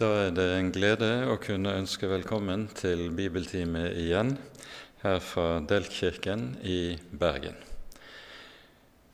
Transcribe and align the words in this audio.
Da 0.00 0.06
er 0.22 0.30
det 0.32 0.46
en 0.56 0.70
glede 0.72 1.08
å 1.28 1.34
kunne 1.36 1.74
ønske 1.76 2.08
velkommen 2.08 2.62
til 2.72 3.10
bibeltime 3.12 3.90
igjen 4.00 4.30
her 5.02 5.18
fra 5.20 5.58
Delkirken 5.68 6.46
i 6.64 6.94
Bergen. 7.12 7.58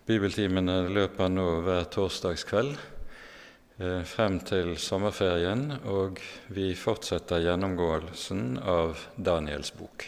Bibeltimene 0.06 0.84
løper 0.94 1.32
nå 1.34 1.48
hver 1.66 1.88
torsdagskveld 1.90 2.78
eh, 2.78 4.06
frem 4.06 4.38
til 4.46 4.76
sommerferien, 4.78 5.80
og 5.90 6.22
vi 6.54 6.70
fortsetter 6.78 7.42
gjennomgåelsen 7.42 8.62
av 8.62 9.02
Daniels 9.18 9.74
bok. 9.74 10.06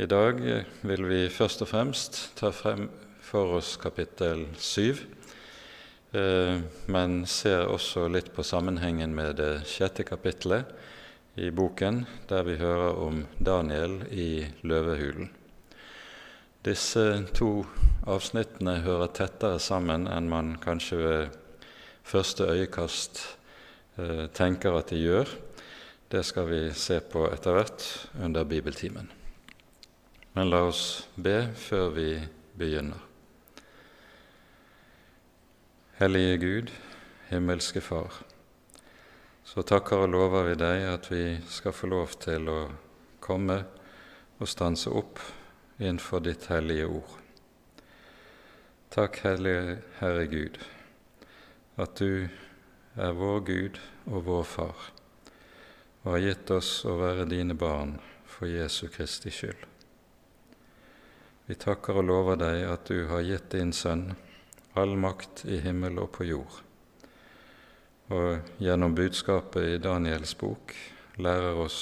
I 0.00 0.08
dag 0.08 0.40
vil 0.80 1.08
vi 1.12 1.26
først 1.28 1.68
og 1.68 1.74
fremst 1.76 2.22
ta 2.40 2.54
frem 2.56 2.88
for 3.20 3.60
oss 3.60 3.76
kapittel 3.84 4.46
syv 4.56 5.04
men 6.10 7.20
ser 7.30 7.68
også 7.70 8.08
litt 8.10 8.32
på 8.34 8.42
sammenhengen 8.42 9.12
med 9.14 9.36
det 9.38 9.50
sjette 9.70 10.02
kapittelet 10.02 10.72
i 11.38 11.50
boken, 11.54 12.02
der 12.28 12.42
vi 12.42 12.56
hører 12.58 12.98
om 12.98 13.22
Daniel 13.38 14.00
i 14.10 14.48
løvehulen. 14.66 15.30
Disse 16.66 17.04
to 17.32 17.62
avsnittene 18.10 18.80
hører 18.84 19.12
tettere 19.16 19.60
sammen 19.62 20.08
enn 20.10 20.28
man 20.28 20.56
kanskje 20.60 20.98
ved 21.00 21.38
første 22.04 22.48
øyekast 22.52 23.22
eh, 23.96 24.26
tenker 24.36 24.76
at 24.76 24.92
de 24.92 25.00
gjør. 25.00 25.30
Det 26.10 26.24
skal 26.26 26.50
vi 26.50 26.62
se 26.74 26.98
på 27.00 27.24
etter 27.30 27.56
hvert 27.56 27.86
under 28.20 28.44
bibeltimen. 28.44 29.08
Men 30.34 30.50
la 30.50 30.66
oss 30.68 31.06
be 31.16 31.38
før 31.56 31.94
vi 31.94 32.10
begynner. 32.58 33.09
Hellige 36.00 36.36
Gud, 36.38 36.70
himmelske 37.28 37.80
Far, 37.84 38.14
så 39.44 39.60
takker 39.68 40.06
og 40.06 40.08
lover 40.08 40.46
vi 40.46 40.54
deg 40.56 40.84
at 40.88 41.08
vi 41.12 41.24
skal 41.44 41.74
få 41.76 41.90
lov 41.92 42.14
til 42.24 42.48
å 42.48 42.54
komme 43.20 43.58
og 44.40 44.48
stanse 44.48 44.88
opp 44.88 45.20
innenfor 45.76 46.22
ditt 46.24 46.46
hellige 46.48 46.86
ord. 46.86 47.10
Takk, 48.96 49.18
Hellige 49.26 49.74
Herre 49.98 50.24
Gud, 50.32 50.56
at 51.76 52.00
du 52.00 52.32
er 52.96 53.20
vår 53.20 53.44
Gud 53.52 53.82
og 54.06 54.24
vår 54.30 54.48
Far, 54.54 54.88
og 56.00 56.10
har 56.14 56.24
gitt 56.30 56.54
oss 56.56 56.72
å 56.88 56.96
være 57.02 57.28
dine 57.28 57.58
barn 57.66 57.98
for 58.24 58.48
Jesu 58.48 58.86
Kristi 58.88 59.28
skyld. 59.28 59.68
Vi 61.44 61.60
takker 61.60 62.00
og 62.00 62.08
lover 62.08 62.40
deg 62.40 62.64
at 62.72 62.88
du 62.88 63.04
har 63.12 63.28
gitt 63.28 63.52
din 63.52 63.76
Sønn 63.76 64.14
all 64.74 64.96
makt 64.96 65.44
i 65.50 65.58
himmel 65.62 65.98
og 66.02 66.12
på 66.14 66.26
jord. 66.28 66.60
Og 68.10 68.56
gjennom 68.62 68.94
budskapet 68.94 69.76
i 69.76 69.82
Daniels 69.82 70.34
bok 70.38 70.74
lærer 71.20 71.58
oss 71.62 71.80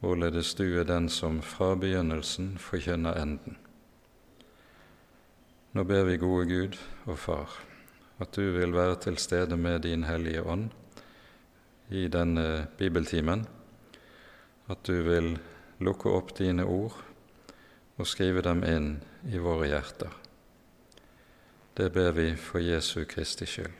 hvorledes 0.00 0.54
du 0.54 0.66
er 0.78 0.86
den 0.86 1.08
som 1.10 1.40
fra 1.42 1.72
begynnelsen 1.78 2.52
forkynner 2.62 3.18
enden. 3.18 3.56
Nå 5.72 5.84
ber 5.84 6.06
vi, 6.08 6.16
gode 6.20 6.46
Gud 6.48 6.78
og 7.06 7.18
Far, 7.18 7.56
at 8.18 8.32
du 8.36 8.52
vil 8.54 8.72
være 8.74 8.96
til 9.04 9.18
stede 9.20 9.56
med 9.56 9.82
din 9.84 10.04
Hellige 10.04 10.42
Ånd 10.42 10.70
i 11.90 12.06
denne 12.08 12.68
bibeltimen, 12.78 13.46
at 14.68 14.86
du 14.86 15.02
vil 15.02 15.36
lukke 15.80 16.12
opp 16.12 16.34
dine 16.38 16.64
ord 16.64 16.96
og 17.98 18.06
skrive 18.06 18.42
dem 18.44 18.64
inn 18.66 18.96
i 19.26 19.40
våre 19.42 19.68
hjerter. 19.70 20.27
Det 21.78 21.92
ber 21.94 22.10
vi 22.10 22.32
for 22.34 22.58
Jesu 22.58 23.04
Kristi 23.06 23.46
skyld. 23.46 23.70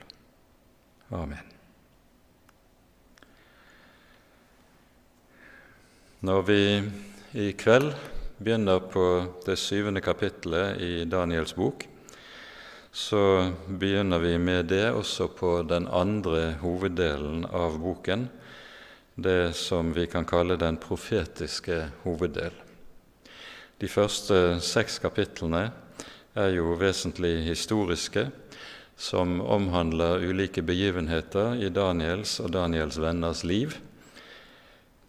Amen. 1.11 1.47
Når 6.23 6.45
vi 6.47 6.61
i 7.43 7.47
kveld 7.59 7.89
begynner 8.39 8.85
på 8.93 9.03
det 9.43 9.57
syvende 9.59 9.99
kapittelet 9.99 10.79
i 10.79 10.93
Daniels 11.11 11.57
bok, 11.59 11.89
så 12.95 13.51
begynner 13.67 14.23
vi 14.23 14.37
med 14.39 14.71
det 14.71 14.93
også 14.93 15.27
på 15.35 15.51
den 15.67 15.91
andre 15.91 16.53
hoveddelen 16.63 17.49
av 17.51 17.81
boken, 17.83 18.29
det 19.19 19.57
som 19.59 19.91
vi 19.91 20.07
kan 20.07 20.23
kalle 20.23 20.55
den 20.55 20.79
profetiske 20.79 21.83
hoveddel. 22.07 22.55
De 23.83 23.91
første 23.91 24.61
seks 24.63 25.03
kapitlene 25.03 25.67
er 26.39 26.55
jo 26.55 26.77
vesentlig 26.79 27.43
historiske, 27.49 28.29
som 28.99 29.39
omhandler 29.41 30.25
ulike 30.27 30.63
begivenheter 30.67 31.59
i 31.63 31.71
Daniels 31.71 32.39
og 32.43 32.53
Daniels 32.55 32.99
venners 32.99 33.45
liv, 33.47 33.77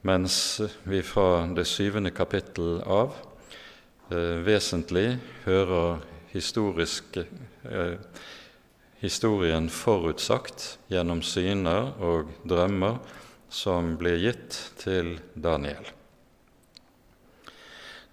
mens 0.06 0.36
vi 0.90 1.02
fra 1.04 1.46
det 1.56 1.66
syvende 1.68 2.12
kapittel 2.16 2.80
av 2.86 3.16
eh, 4.12 4.38
vesentlig 4.46 5.18
hører 5.46 6.04
historisk, 6.32 7.18
eh, 7.18 7.96
historien 9.02 9.70
forutsagt 9.74 10.76
gjennom 10.92 11.24
syner 11.26 11.96
og 11.98 12.30
drømmer 12.48 13.00
som 13.50 13.96
blir 13.98 14.20
gitt 14.22 14.60
til 14.78 15.16
Daniel. 15.34 15.88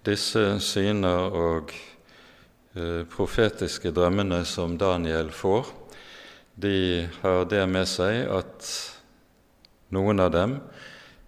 Disse 0.06 0.56
syner 0.62 1.34
og 1.34 1.74
profetiske 3.08 3.88
drømmene 3.96 4.42
som 4.44 4.74
Daniel 4.76 5.30
får, 5.32 5.70
de 6.56 7.08
har 7.20 7.44
det 7.48 7.62
med 7.68 7.88
seg 7.88 8.26
at 8.32 8.68
noen 9.92 10.20
av 10.24 10.30
dem 10.32 10.54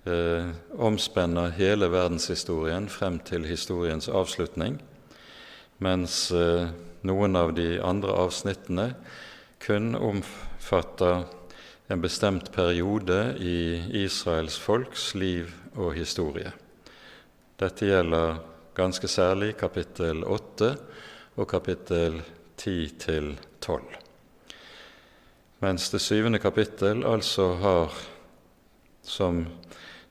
eh, 0.08 0.48
omspenner 0.80 1.52
hele 1.58 1.90
verdenshistorien 1.92 2.88
frem 2.88 3.18
til 3.28 3.44
historiens 3.44 4.08
avslutning, 4.08 4.78
mens 5.84 6.30
eh, 6.32 6.70
noen 7.04 7.36
av 7.36 7.52
de 7.58 7.76
andre 7.84 8.14
avsnittene 8.24 8.88
kun 9.62 9.92
omfatter 9.94 11.26
en 11.88 12.00
bestemt 12.00 12.48
periode 12.52 13.20
i 13.40 13.84
Israels 14.04 14.58
folks 14.60 15.10
liv 15.14 15.52
og 15.76 15.92
historie. 15.96 16.52
Dette 17.58 17.88
gjelder 17.88 18.40
ganske 18.78 19.08
særlig 19.10 19.54
kapittel 19.60 20.24
8 20.24 20.72
og 21.38 21.46
kapittel 21.50 22.18
10 22.58 22.98
til 22.98 23.32
12. 23.62 23.82
Mens 25.62 25.90
det 25.90 26.00
syvende 26.02 26.38
kapittel 26.42 27.04
altså 27.06 27.52
har 27.62 27.94
som 29.06 29.44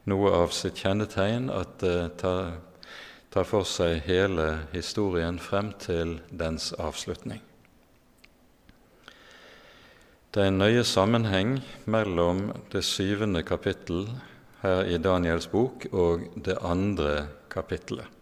noe 0.07 0.31
av 0.31 0.55
sitt 0.55 0.79
kjennetegn 0.79 1.51
at 1.51 1.77
det 1.83 1.99
tar, 2.23 2.57
tar 3.31 3.47
for 3.47 3.67
seg 3.67 4.01
hele 4.07 4.47
historien 4.71 5.39
frem 5.39 5.73
til 5.83 6.17
dens 6.31 6.71
avslutning. 6.79 7.43
Det 10.31 10.43
er 10.43 10.51
en 10.51 10.59
nøye 10.61 10.83
sammenheng 10.87 11.57
mellom 11.89 12.51
det 12.71 12.83
syvende 12.87 13.43
kapittel 13.47 14.05
her 14.61 14.83
i 14.87 14.99
Daniels 15.01 15.47
bok 15.51 15.87
og 15.91 16.27
det 16.35 16.59
andre 16.61 17.27
kapittelet. 17.51 18.16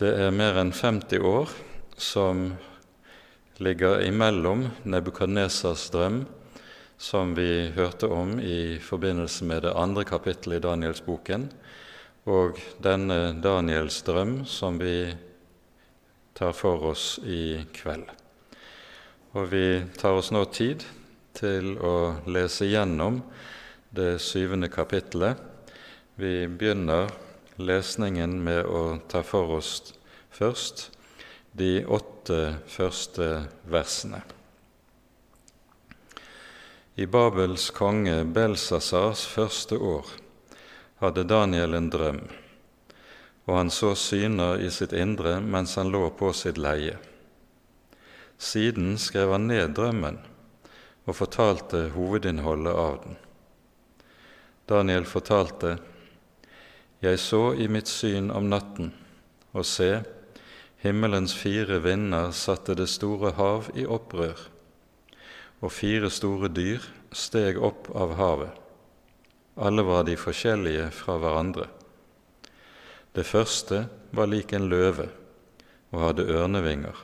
Det 0.00 0.08
er 0.08 0.30
mer 0.32 0.56
enn 0.56 0.70
50 0.72 1.20
år 1.20 1.50
som 2.00 2.46
ligger 3.60 4.00
imellom 4.06 4.62
Nebukadnesas 4.88 5.82
drøm, 5.92 6.22
som 6.96 7.34
vi 7.36 7.68
hørte 7.76 8.08
om 8.08 8.38
i 8.40 8.78
forbindelse 8.80 9.44
med 9.44 9.66
det 9.66 9.74
andre 9.76 10.06
kapittelet 10.08 10.62
i 10.62 10.64
Danielsboken, 10.64 11.44
og 12.24 12.56
denne 12.80 13.34
Daniels 13.44 13.98
drøm 14.06 14.46
som 14.48 14.78
vi 14.80 15.12
tar 16.32 16.56
for 16.56 16.88
oss 16.94 17.18
i 17.28 17.60
kveld. 17.76 18.08
Og 19.36 19.50
vi 19.52 19.66
tar 20.00 20.16
oss 20.16 20.32
nå 20.32 20.46
tid 20.56 20.86
til 21.36 21.74
å 21.76 22.14
lese 22.32 22.70
gjennom 22.70 23.20
det 23.92 24.16
syvende 24.24 24.72
kapittelet. 24.72 25.36
Vi 26.16 26.46
begynner 26.48 27.12
lesningen 27.64 28.38
med 28.44 28.66
å 28.66 28.98
ta 29.08 29.22
for 29.26 29.56
oss 29.58 29.94
først 30.32 30.90
de 31.52 31.84
åtte 31.84 32.38
første 32.66 33.28
versene. 33.68 34.22
I 36.94 37.06
Babels 37.06 37.70
konge 37.72 38.18
Belsasars 38.24 39.24
første 39.28 39.78
år 39.80 40.10
hadde 41.00 41.24
Daniel 41.24 41.74
en 41.74 41.88
drøm, 41.92 42.20
og 43.48 43.54
han 43.56 43.72
så 43.72 43.94
syner 43.98 44.60
i 44.60 44.68
sitt 44.70 44.92
indre 44.92 45.38
mens 45.40 45.78
han 45.80 45.90
lå 45.92 46.04
på 46.18 46.34
sitt 46.36 46.60
leie. 46.60 46.98
Siden 48.36 48.98
skrev 48.98 49.32
han 49.32 49.48
ned 49.48 49.72
drømmen 49.78 50.20
og 51.06 51.16
fortalte 51.16 51.88
hovedinnholdet 51.96 52.76
av 52.84 53.00
den. 53.06 53.16
Daniel 54.68 55.08
fortalte 55.08 55.76
jeg 57.02 57.18
så 57.18 57.50
i 57.58 57.66
mitt 57.66 57.90
syn 57.90 58.30
om 58.30 58.46
natten, 58.46 58.92
og 59.52 59.66
se, 59.66 60.04
himmelens 60.84 61.34
fire 61.34 61.80
vinder 61.82 62.30
satte 62.30 62.76
det 62.78 62.86
store 62.90 63.32
hav 63.34 63.72
i 63.74 63.82
opprør, 63.82 64.38
og 65.62 65.74
fire 65.74 66.10
store 66.10 66.50
dyr 66.50 66.84
steg 67.14 67.58
opp 67.58 67.90
av 67.94 68.14
havet. 68.18 68.52
Alle 69.58 69.84
var 69.84 70.06
de 70.06 70.14
forskjellige 70.16 70.86
fra 70.96 71.18
hverandre. 71.20 71.66
Det 73.12 73.26
første 73.28 73.84
var 74.16 74.30
lik 74.30 74.54
en 74.56 74.70
løve 74.70 75.10
og 75.92 75.98
hadde 76.06 76.24
ørnevinger. 76.32 76.94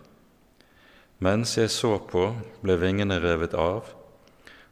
Mens 1.21 1.57
jeg 1.59 1.69
så 1.75 1.97
på, 1.99 2.31
ble 2.63 2.79
vingene 2.81 3.19
revet 3.21 3.53
av, 3.59 3.91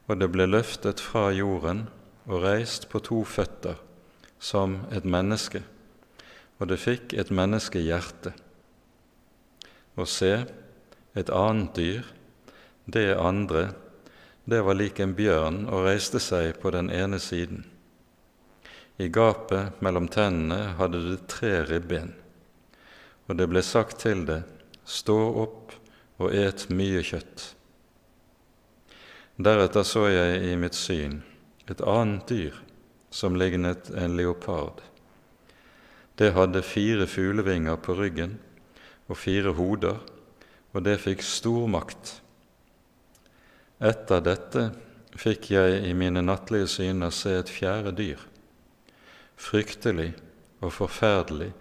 og 0.07 0.21
det 0.21 0.31
ble 0.31 0.47
løftet 0.47 1.03
fra 1.03 1.27
jorden 1.35 1.85
og 2.25 2.41
reist 2.47 2.87
på 2.89 3.03
to 3.03 3.21
føtter, 3.27 3.75
som 4.39 4.81
et 4.93 5.05
menneske, 5.05 5.63
og 6.57 6.69
det 6.71 6.79
fikk 6.81 7.13
et 7.17 7.31
menneskehjerte. 7.33 8.33
Og 9.97 10.09
se, 10.09 10.33
et 11.17 11.31
annet 11.33 11.73
dyr, 11.77 12.05
det 12.85 13.17
andre, 13.17 13.71
det 14.47 14.61
var 14.63 14.77
lik 14.77 15.01
en 15.03 15.15
bjørn 15.17 15.65
og 15.65 15.87
reiste 15.89 16.21
seg 16.23 16.59
på 16.61 16.71
den 16.71 16.91
ene 16.93 17.19
siden. 17.19 17.65
I 18.97 19.09
gapet 19.13 19.81
mellom 19.83 20.07
tennene 20.09 20.77
hadde 20.79 21.01
det 21.03 21.25
tre 21.29 21.59
ribben, 21.67 22.13
og 23.27 23.37
det 23.37 23.49
ble 23.51 23.61
sagt 23.65 23.99
til 24.05 24.23
det, 24.29 24.41
stå 24.87 25.17
opp 25.43 25.75
og 26.23 26.31
et 26.33 26.69
mye 26.73 27.03
kjøtt. 27.05 27.51
Deretter 29.37 29.85
så 29.85 30.07
jeg 30.09 30.39
i 30.47 30.55
mitt 30.57 30.77
syn 30.77 31.19
et 31.69 31.83
annet 31.83 32.25
dyr 32.31 32.55
som 33.17 33.35
lignet 33.35 33.89
en 33.89 34.17
leopard. 34.17 34.81
Det 36.15 36.35
hadde 36.35 36.61
fire 36.61 37.07
fuglevinger 37.09 37.79
på 37.81 37.95
ryggen 37.97 38.35
og 39.09 39.17
fire 39.17 39.55
hoder, 39.57 39.97
og 40.73 40.83
det 40.85 40.99
fikk 41.01 41.23
stor 41.25 41.65
makt. 41.71 42.11
Etter 43.81 44.21
dette 44.21 44.67
fikk 45.17 45.49
jeg 45.55 45.81
i 45.89 45.95
mine 45.97 46.21
nattlige 46.21 46.69
syner 46.69 47.13
se 47.13 47.33
et 47.39 47.49
fjerde 47.49 47.95
dyr, 47.97 48.21
fryktelig 49.37 50.11
og 50.61 50.75
forferdelig 50.77 51.51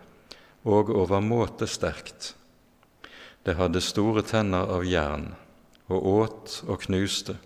og 0.68 0.92
overmåte 0.92 1.68
sterkt. 1.70 2.34
Det 3.48 3.56
hadde 3.56 3.84
store 3.84 4.26
tenner 4.28 4.68
av 4.76 4.84
jern 4.84 5.30
og 5.88 6.12
åt 6.12 6.60
og 6.66 6.84
knuste, 6.84 7.40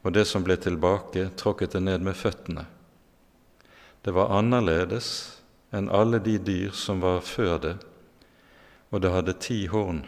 og 0.00 0.12
det 0.16 0.24
som 0.28 0.44
ble 0.46 0.56
tilbake, 0.56 1.32
tråkket 1.36 1.76
det 1.76 1.84
ned 1.84 2.04
med 2.06 2.16
føttene. 2.16 2.68
Det 4.02 4.14
var 4.16 4.32
annerledes 4.32 5.08
enn 5.76 5.90
alle 5.92 6.18
de 6.24 6.38
dyr 6.38 6.70
som 6.72 7.02
var 7.04 7.20
før 7.20 7.58
det, 7.60 7.74
og 8.90 9.02
det 9.04 9.12
hadde 9.12 9.36
ti 9.44 9.66
horn. 9.68 10.00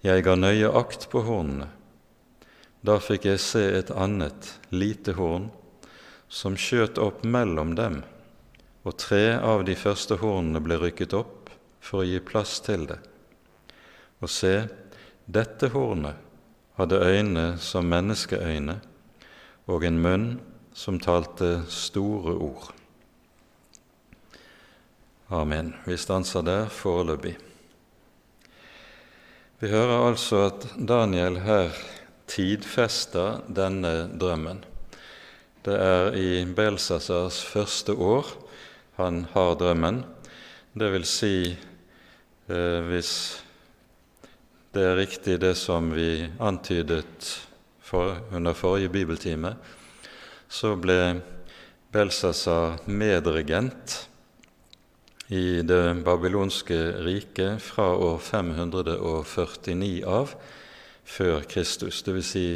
Jeg 0.00 0.24
ga 0.24 0.34
nøye 0.38 0.70
akt 0.80 1.10
på 1.12 1.20
hornene. 1.26 1.68
Da 2.80 2.96
fikk 3.04 3.26
jeg 3.28 3.42
se 3.44 3.66
et 3.76 3.92
annet, 3.92 4.54
lite 4.72 5.12
horn, 5.18 5.50
som 6.32 6.56
skjøt 6.56 6.96
opp 7.02 7.20
mellom 7.28 7.74
dem, 7.76 8.00
og 8.88 8.96
tre 8.96 9.36
av 9.36 9.66
de 9.68 9.76
første 9.76 10.16
hornene 10.22 10.62
ble 10.64 10.80
rykket 10.80 11.12
opp 11.12 11.52
for 11.84 12.00
å 12.00 12.08
gi 12.08 12.22
plass 12.24 12.62
til 12.64 12.88
det. 12.88 12.96
Og 14.24 14.32
se, 14.32 14.54
dette 15.28 15.68
hornet 15.74 16.16
hadde 16.80 17.04
øyne 17.04 17.44
som 17.60 17.92
menneskeøyne 17.92 18.80
og 19.68 19.84
en 19.84 20.00
munn 20.00 20.30
som 20.80 20.96
talte 21.00 21.60
store 21.68 22.32
ord. 22.40 22.70
Amen. 25.28 25.74
Vi 25.84 25.96
stanser 26.00 26.42
der 26.42 26.70
foreløpig. 26.72 27.34
Vi 29.60 29.68
hører 29.68 30.06
altså 30.08 30.46
at 30.46 30.64
Daniel 30.88 31.36
her 31.44 31.74
tidfester 32.30 33.42
denne 33.44 34.08
drømmen. 34.16 34.62
Det 35.66 35.76
er 35.76 36.16
i 36.16 36.30
Belsasars 36.56 37.42
første 37.44 37.92
år 37.92 38.30
han 38.96 39.26
har 39.34 39.58
drømmen. 39.60 40.00
Det 40.72 40.88
vil 40.94 41.04
si, 41.04 41.34
eh, 42.48 42.80
hvis 42.88 43.12
det 44.72 44.86
er 44.86 44.96
riktig 44.96 45.36
det 45.44 45.52
som 45.60 45.92
vi 45.92 46.24
antydet 46.40 47.28
for, 47.84 48.16
under 48.32 48.56
forrige 48.56 48.88
bibeltime, 48.88 49.52
så 50.50 50.74
ble 50.76 51.20
Belsasar 51.94 52.80
medregent 52.90 54.08
i 55.30 55.62
det 55.62 56.02
babylonske 56.04 56.78
riket 57.06 57.62
fra 57.62 57.92
år 57.94 58.18
549 58.18 60.02
av 60.06 60.34
før 61.06 61.46
Kristus, 61.50 62.02
dvs. 62.02 62.30
Si 62.34 62.46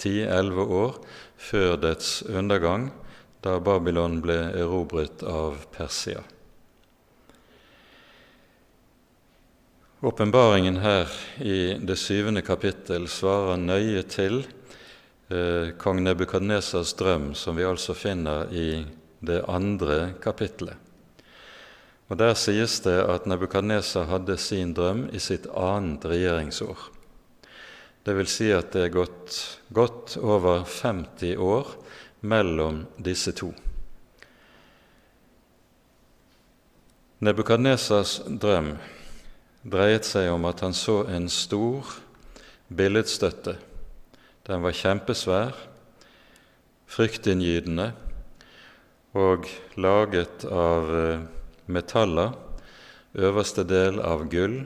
10-11 0.00 0.72
år 0.80 0.96
før 1.36 1.76
dets 1.80 2.22
undergang, 2.24 2.88
da 3.44 3.58
Babylon 3.60 4.20
ble 4.24 4.38
erobret 4.56 5.24
av 5.26 5.66
Persia. 5.74 6.22
Åpenbaringen 10.02 10.80
her 10.82 11.12
i 11.38 11.76
det 11.78 11.98
syvende 12.00 12.42
kapittel 12.42 13.06
svarer 13.12 13.60
nøye 13.60 14.02
til 14.08 14.40
eh, 15.32 15.72
kong 15.80 16.02
Nebukadnesas 16.04 16.92
drøm, 16.98 17.32
som 17.34 17.56
vi 17.56 17.64
altså 17.64 17.96
finner 17.96 18.52
i 18.52 18.84
det 19.24 19.42
andre 19.48 20.12
kapitlet. 20.22 20.76
Og 22.12 22.18
Der 22.18 22.34
sies 22.36 22.80
det 22.84 22.98
at 23.08 23.24
Nebukadneser 23.26 24.04
hadde 24.04 24.36
sin 24.36 24.74
drøm 24.76 25.06
i 25.16 25.18
sitt 25.18 25.46
annet 25.48 26.04
regjeringsår. 26.04 26.76
Det 28.04 28.14
vil 28.18 28.28
si 28.28 28.50
at 28.52 28.74
det 28.74 28.82
er 28.84 28.92
gått 28.92 29.36
godt 29.72 30.18
over 30.20 30.66
50 30.68 31.38
år 31.40 31.70
mellom 32.20 32.82
disse 32.98 33.32
to. 33.32 33.52
Nebukadnesas 37.22 38.18
drøm 38.26 38.74
dreiet 39.62 40.04
seg 40.04 40.32
om 40.34 40.44
at 40.50 40.60
han 40.66 40.74
så 40.74 41.04
en 41.06 41.28
stor 41.30 41.94
billedstøtte. 42.68 43.56
Den 44.42 44.64
var 44.64 44.74
kjempesvær, 44.74 45.52
fryktinngytende 46.90 47.92
og 49.14 49.46
laget 49.78 50.42
av 50.50 50.88
eh, 50.98 51.20
metaller, 51.70 52.32
øverste 53.14 53.62
del 53.68 54.00
av 54.02 54.24
gull, 54.32 54.64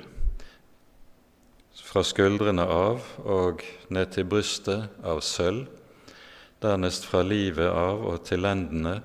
fra 1.76 2.00
skuldrene 2.04 2.64
av 2.64 3.04
og 3.21 3.61
ned 3.92 4.14
til 4.16 4.25
brystet 4.30 5.04
av 5.04 5.21
sølv, 5.21 5.66
dernest 6.64 7.04
fra 7.04 7.21
livet 7.26 7.68
av 7.68 8.00
og 8.09 8.25
til 8.25 8.47
lendene 8.47 9.02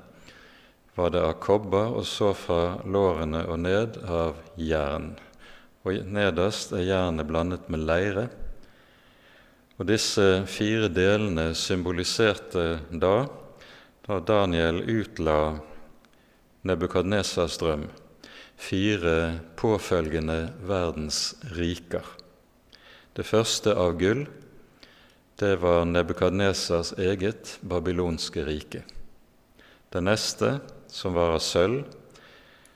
var 0.96 1.12
det 1.12 1.22
av 1.24 1.36
kobber, 1.44 1.98
og 2.00 2.08
så 2.08 2.32
fra 2.36 2.78
lårene 2.88 3.44
og 3.48 3.60
ned 3.64 4.00
av 4.08 4.40
jern. 4.60 5.12
Og 5.84 6.00
nederst 6.08 6.72
er 6.76 6.88
jernet 6.88 7.28
blandet 7.28 7.68
med 7.72 7.84
leire. 7.88 8.30
Og 9.82 9.88
disse 9.90 10.44
fire 10.46 10.92
delene 10.94 11.56
symboliserte 11.58 12.66
da, 13.02 13.16
da 14.06 14.20
Daniel 14.22 14.84
utla 14.86 15.56
Nebukadnesas 16.70 17.56
drøm 17.58 17.88
fire 18.62 19.40
påfølgende 19.58 20.52
verdens 20.70 21.34
riker. 21.58 22.06
Det 23.18 23.26
første 23.26 23.74
av 23.74 23.96
gull, 23.98 24.28
det 25.42 25.56
var 25.64 25.90
Nebukadnesas 25.90 26.94
eget 27.02 27.56
babylonske 27.66 28.46
rike. 28.46 28.84
Det 29.90 30.06
neste, 30.06 30.60
som 30.94 31.18
var 31.18 31.34
av 31.40 31.42
sølv, 31.42 31.82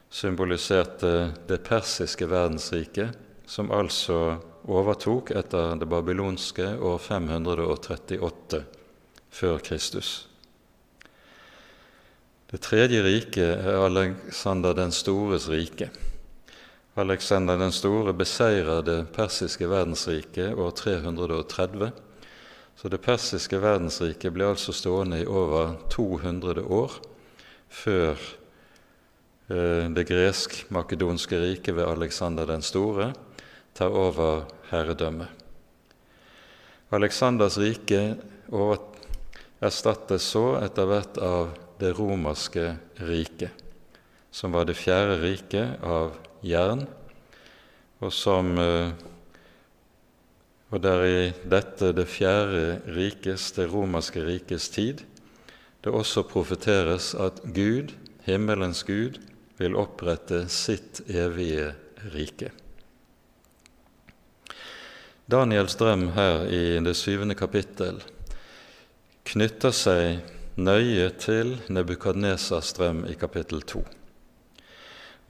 symboliserte 0.09 1.13
det 1.45 1.61
persiske 1.69 2.25
verdensriket, 2.33 3.13
som 3.45 3.69
altså 3.69 4.39
overtok 4.65 5.31
etter 5.31 5.75
det 5.77 5.87
babylonske 5.89 6.65
år 6.81 6.97
538 6.97 8.63
før 9.29 9.59
Kristus. 9.59 10.27
Det 12.49 12.61
tredje 12.63 13.01
riket 13.03 13.65
er 13.67 13.83
Alexander 13.83 14.73
den 14.77 14.93
stores 14.93 15.47
rike. 15.49 15.89
Alexander 16.95 17.57
den 17.59 17.73
store 17.75 18.13
beseirer 18.15 18.85
det 18.85 18.99
persiske 19.13 19.67
verdensriket 19.67 20.55
år 20.55 20.71
330. 20.71 21.91
Så 22.75 22.89
det 22.91 23.01
persiske 23.03 23.59
verdensriket 23.59 24.33
ble 24.35 24.47
altså 24.53 24.73
stående 24.75 25.19
i 25.23 25.27
over 25.27 25.75
200 25.91 26.63
år 26.63 26.95
før 27.71 28.15
eh, 29.51 29.91
det 29.91 30.07
gresk-makedonske 30.07 31.39
riket 31.41 31.75
ved 31.75 31.87
Alexander 31.87 32.47
den 32.47 32.63
store 32.63 33.11
tar 33.75 33.91
over 33.91 34.45
herredømmet. 34.71 35.29
Aleksanders 36.95 37.57
rike 37.59 38.01
erstattes 39.63 40.27
så 40.31 40.55
etter 40.61 40.87
hvert 40.89 41.17
av 41.19 41.49
det 41.81 41.91
romerske 41.97 42.75
riket, 43.03 43.51
som 44.31 44.55
var 44.55 44.67
det 44.69 44.77
fjerde 44.79 45.17
riket 45.23 45.83
av 45.83 46.15
jern, 46.45 46.85
og 48.03 48.13
som 48.13 48.55
eh, 48.59 48.95
Og 50.73 50.81
det 50.81 50.91
er 50.91 51.03
i 51.05 51.33
dette 51.47 51.91
det 51.95 52.07
fjerde 52.09 52.81
rikes, 52.91 53.51
det 53.53 53.67
romerske 53.71 54.23
rikes 54.25 54.65
tid, 54.73 55.03
det 55.85 55.93
også 55.93 56.25
profeteres 56.25 57.13
at 57.15 57.37
Gud, 57.53 57.93
himmelens 58.25 58.81
Gud, 58.83 59.21
vil 59.61 59.77
opprette 59.77 60.47
sitt 60.49 61.03
evige 61.07 61.69
rike. 62.11 62.49
Daniels 65.25 65.73
drøm 65.75 66.11
her 66.13 66.43
i 66.53 66.77
det 66.85 66.93
syvende 66.93 67.33
kapittel 67.33 67.95
knytter 69.25 69.71
seg 69.73 70.19
nøye 70.61 71.07
til 71.17 71.55
Nebukadnesas 71.73 72.75
drøm 72.77 72.99
i 73.09 73.15
kapittel 73.17 73.63
to. 73.65 73.81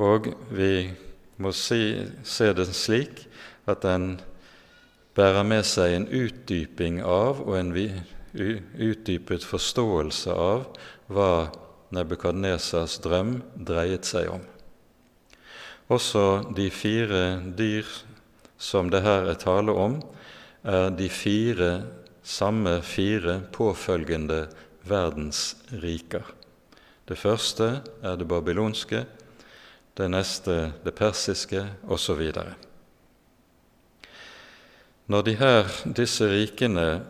Og 0.04 0.28
vi 0.52 0.90
må 1.40 1.54
si, 1.56 1.96
se 2.28 2.50
det 2.58 2.68
slik 2.76 3.22
at 3.72 3.86
den 3.88 4.18
bærer 5.16 5.48
med 5.48 5.64
seg 5.64 5.96
en 5.96 6.08
utdyping 6.12 7.00
av 7.00 7.40
og 7.46 7.56
en 7.62 7.72
utdypet 8.36 9.48
forståelse 9.48 10.36
av 10.36 10.66
hva 11.08 11.48
Nebukadnesas 11.96 12.98
drøm 13.00 13.38
dreiet 13.56 14.04
seg 14.04 14.28
om. 14.34 14.44
Også 15.88 16.52
de 16.58 16.68
fire 16.74 17.24
dyr 17.56 17.88
som 18.58 18.90
det 18.90 19.04
her 19.06 19.30
er 19.30 19.40
tale 19.40 19.72
om, 19.72 20.00
er 20.64 20.90
de 20.96 21.10
fire 21.10 21.72
samme 22.26 22.82
fire 22.82 23.42
påfølgende 23.54 24.48
verdensriker. 24.84 26.24
Det 27.06 27.18
første 27.18 27.82
er 28.02 28.16
det 28.18 28.28
babylonske, 28.28 29.06
det 29.98 30.08
neste 30.10 30.74
det 30.84 30.96
persiske 30.98 31.62
osv. 31.88 32.24
Når 35.06 35.22
de 35.22 35.36
her, 35.38 35.70
disse 35.86 36.26
rikene 36.26 37.06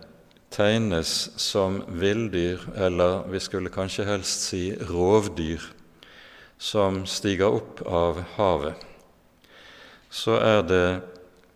tegnes 0.51 1.31
som 1.39 1.79
villdyr, 1.87 2.59
eller 2.75 3.23
vi 3.31 3.39
skulle 3.39 3.71
kanskje 3.71 4.05
helst 4.05 4.49
si 4.49 4.65
rovdyr, 4.75 5.63
som 6.59 7.05
stiger 7.07 7.55
opp 7.55 7.81
av 7.87 8.19
havet, 8.35 8.75
så 10.11 10.37
er 10.39 10.61
det 10.67 10.87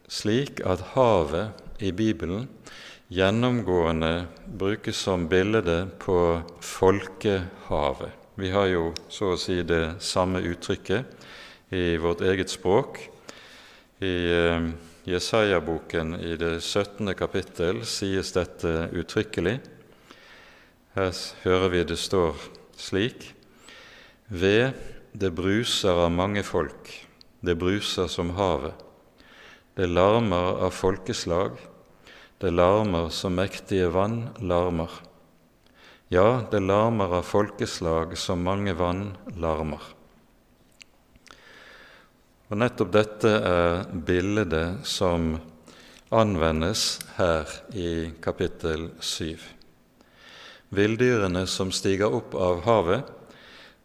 slik 0.09 0.59
at 0.65 0.81
havet 0.95 1.83
i 1.85 1.91
Bibelen 1.93 2.47
gjennomgående 3.13 4.25
brukes 4.45 4.97
som 4.97 5.27
bilde 5.29 5.87
på 6.01 6.41
folkehavet. 6.61 8.11
Vi 8.39 8.49
har 8.49 8.69
jo 8.71 8.83
så 9.11 9.33
å 9.33 9.39
si 9.39 9.61
det 9.67 9.99
samme 10.01 10.41
uttrykket 10.45 11.73
i 11.75 11.97
vårt 12.01 12.21
eget 12.25 12.49
språk. 12.49 13.01
I 13.99 14.15
eh, 14.31 14.69
Jesaja-boken 15.09 16.15
i 16.21 16.35
det 16.39 16.59
17. 16.61 17.13
kapittel 17.17 17.83
sies 17.85 18.31
dette 18.35 18.89
uttrykkelig. 18.95 19.57
Her 20.95 21.11
hører 21.43 21.73
vi 21.73 21.83
det 21.91 21.99
står 21.99 22.37
slik 22.79 23.33
Ved 24.29 24.77
det 25.13 25.33
bruser 25.35 26.05
av 26.05 26.13
mange 26.13 26.43
folk, 26.45 26.93
det 27.41 27.57
bruser 27.57 28.07
som 28.07 28.35
havet. 28.37 28.88
Det 29.79 29.87
larmer 29.87 30.57
av 30.65 30.73
folkeslag, 30.75 31.51
det 32.37 32.49
larmer 32.51 33.05
som 33.15 33.37
mektige 33.39 33.87
vann 33.87 34.25
larmer. 34.43 34.91
Ja, 36.11 36.41
det 36.51 36.59
larmer 36.59 37.13
av 37.15 37.23
folkeslag 37.23 38.17
som 38.19 38.43
mange 38.43 38.73
vann 38.75 39.13
larmer. 39.39 39.79
Og 42.49 42.59
Nettopp 42.59 42.91
dette 42.91 43.31
er 43.53 43.87
bildet 43.95 44.83
som 44.83 45.37
anvendes 46.11 46.99
her 47.15 47.47
i 47.71 48.11
kapittel 48.19 48.89
7. 48.99 49.39
Villdyrene 50.75 51.47
som 51.47 51.71
stiger 51.71 52.19
opp 52.19 52.35
av 52.35 52.65
havet, 52.67 53.07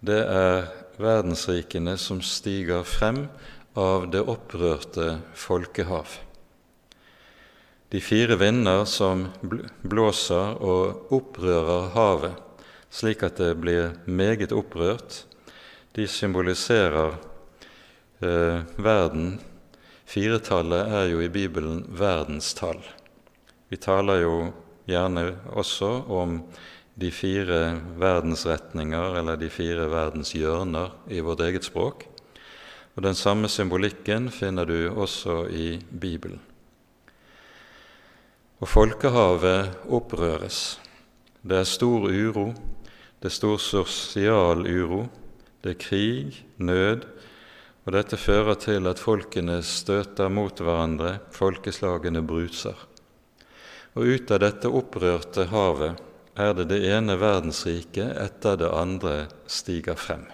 det 0.02 0.24
er 0.26 0.72
verdensrikene 0.98 1.94
som 2.02 2.18
stiger 2.18 2.82
frem 2.82 3.28
av 3.75 4.09
det 4.11 4.23
opprørte 4.23 5.19
folkehav. 5.35 6.19
De 7.90 8.00
fire 8.02 8.38
vinder 8.40 8.85
som 8.90 9.28
blåser 9.83 10.57
og 10.62 11.12
opprører 11.14 11.90
havet, 11.95 12.38
slik 12.90 13.23
at 13.26 13.38
det 13.43 13.54
blir 13.62 13.95
meget 14.07 14.54
opprørt, 14.54 15.25
de 15.95 16.07
symboliserer 16.11 17.19
eh, 18.23 18.62
verden 18.83 19.37
Firetallet 20.04 20.90
er 20.93 21.09
jo 21.11 21.23
i 21.25 21.31
Bibelen 21.33 21.81
verdenstall. 21.97 22.83
Vi 23.73 23.78
taler 23.81 24.21
jo 24.23 24.35
gjerne 24.87 25.31
også 25.57 25.88
om 26.12 26.37
de 26.95 27.11
fire 27.11 27.81
verdensretninger 27.99 29.16
eller 29.19 29.40
de 29.40 29.49
fire 29.50 29.88
verdenshjørner 29.90 30.93
i 31.11 31.23
vårt 31.25 31.43
eget 31.47 31.66
språk. 31.66 32.04
Og 32.94 33.02
Den 33.02 33.14
samme 33.18 33.48
symbolikken 33.50 34.30
finner 34.30 34.64
du 34.64 34.90
også 34.90 35.48
i 35.50 35.78
Bibelen. 35.90 36.40
Og 38.62 38.68
folkehavet 38.70 39.74
opprøres. 39.90 40.78
Det 41.42 41.58
er 41.58 41.68
stor 41.68 42.06
uro, 42.06 42.52
det 43.20 43.28
er 43.28 43.34
stor 43.34 43.58
sosial 43.58 44.62
uro, 44.64 45.02
det 45.64 45.74
er 45.74 45.80
krig, 45.80 46.38
nød, 46.56 47.04
og 47.84 47.92
dette 47.92 48.16
fører 48.16 48.56
til 48.56 48.86
at 48.88 49.02
folkene 49.02 49.58
støter 49.62 50.30
mot 50.32 50.60
hverandre, 50.60 51.18
folkeslagene 51.34 52.22
bruser. 52.24 52.78
Og 53.94 54.08
ut 54.16 54.32
av 54.32 54.40
dette 54.42 54.70
opprørte 54.70 55.50
havet 55.50 56.00
er 56.40 56.54
det 56.56 56.70
det 56.72 56.80
ene 56.88 57.18
verdensriket 57.20 58.16
etter 58.24 58.56
det 58.58 58.70
andre 58.72 59.14
stiger 59.46 59.98
frem. 60.00 60.24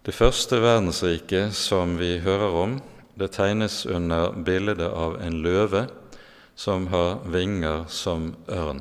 Det 0.00 0.14
første 0.16 0.56
verdensriket 0.64 1.52
som 1.52 1.98
vi 2.00 2.14
hører 2.24 2.54
om, 2.56 2.78
det 3.20 3.34
tegnes 3.36 3.82
under 3.84 4.32
bildet 4.32 4.80
av 4.80 5.18
en 5.20 5.34
løve 5.44 5.82
som 6.56 6.86
har 6.88 7.18
vinger 7.28 7.82
som 7.92 8.30
ørn. 8.48 8.80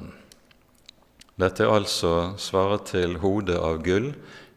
Dette 1.36 1.66
er 1.66 1.74
altså 1.76 2.14
svaret 2.40 2.88
til 2.94 3.18
hodet 3.20 3.60
av 3.60 3.82
gull 3.84 4.14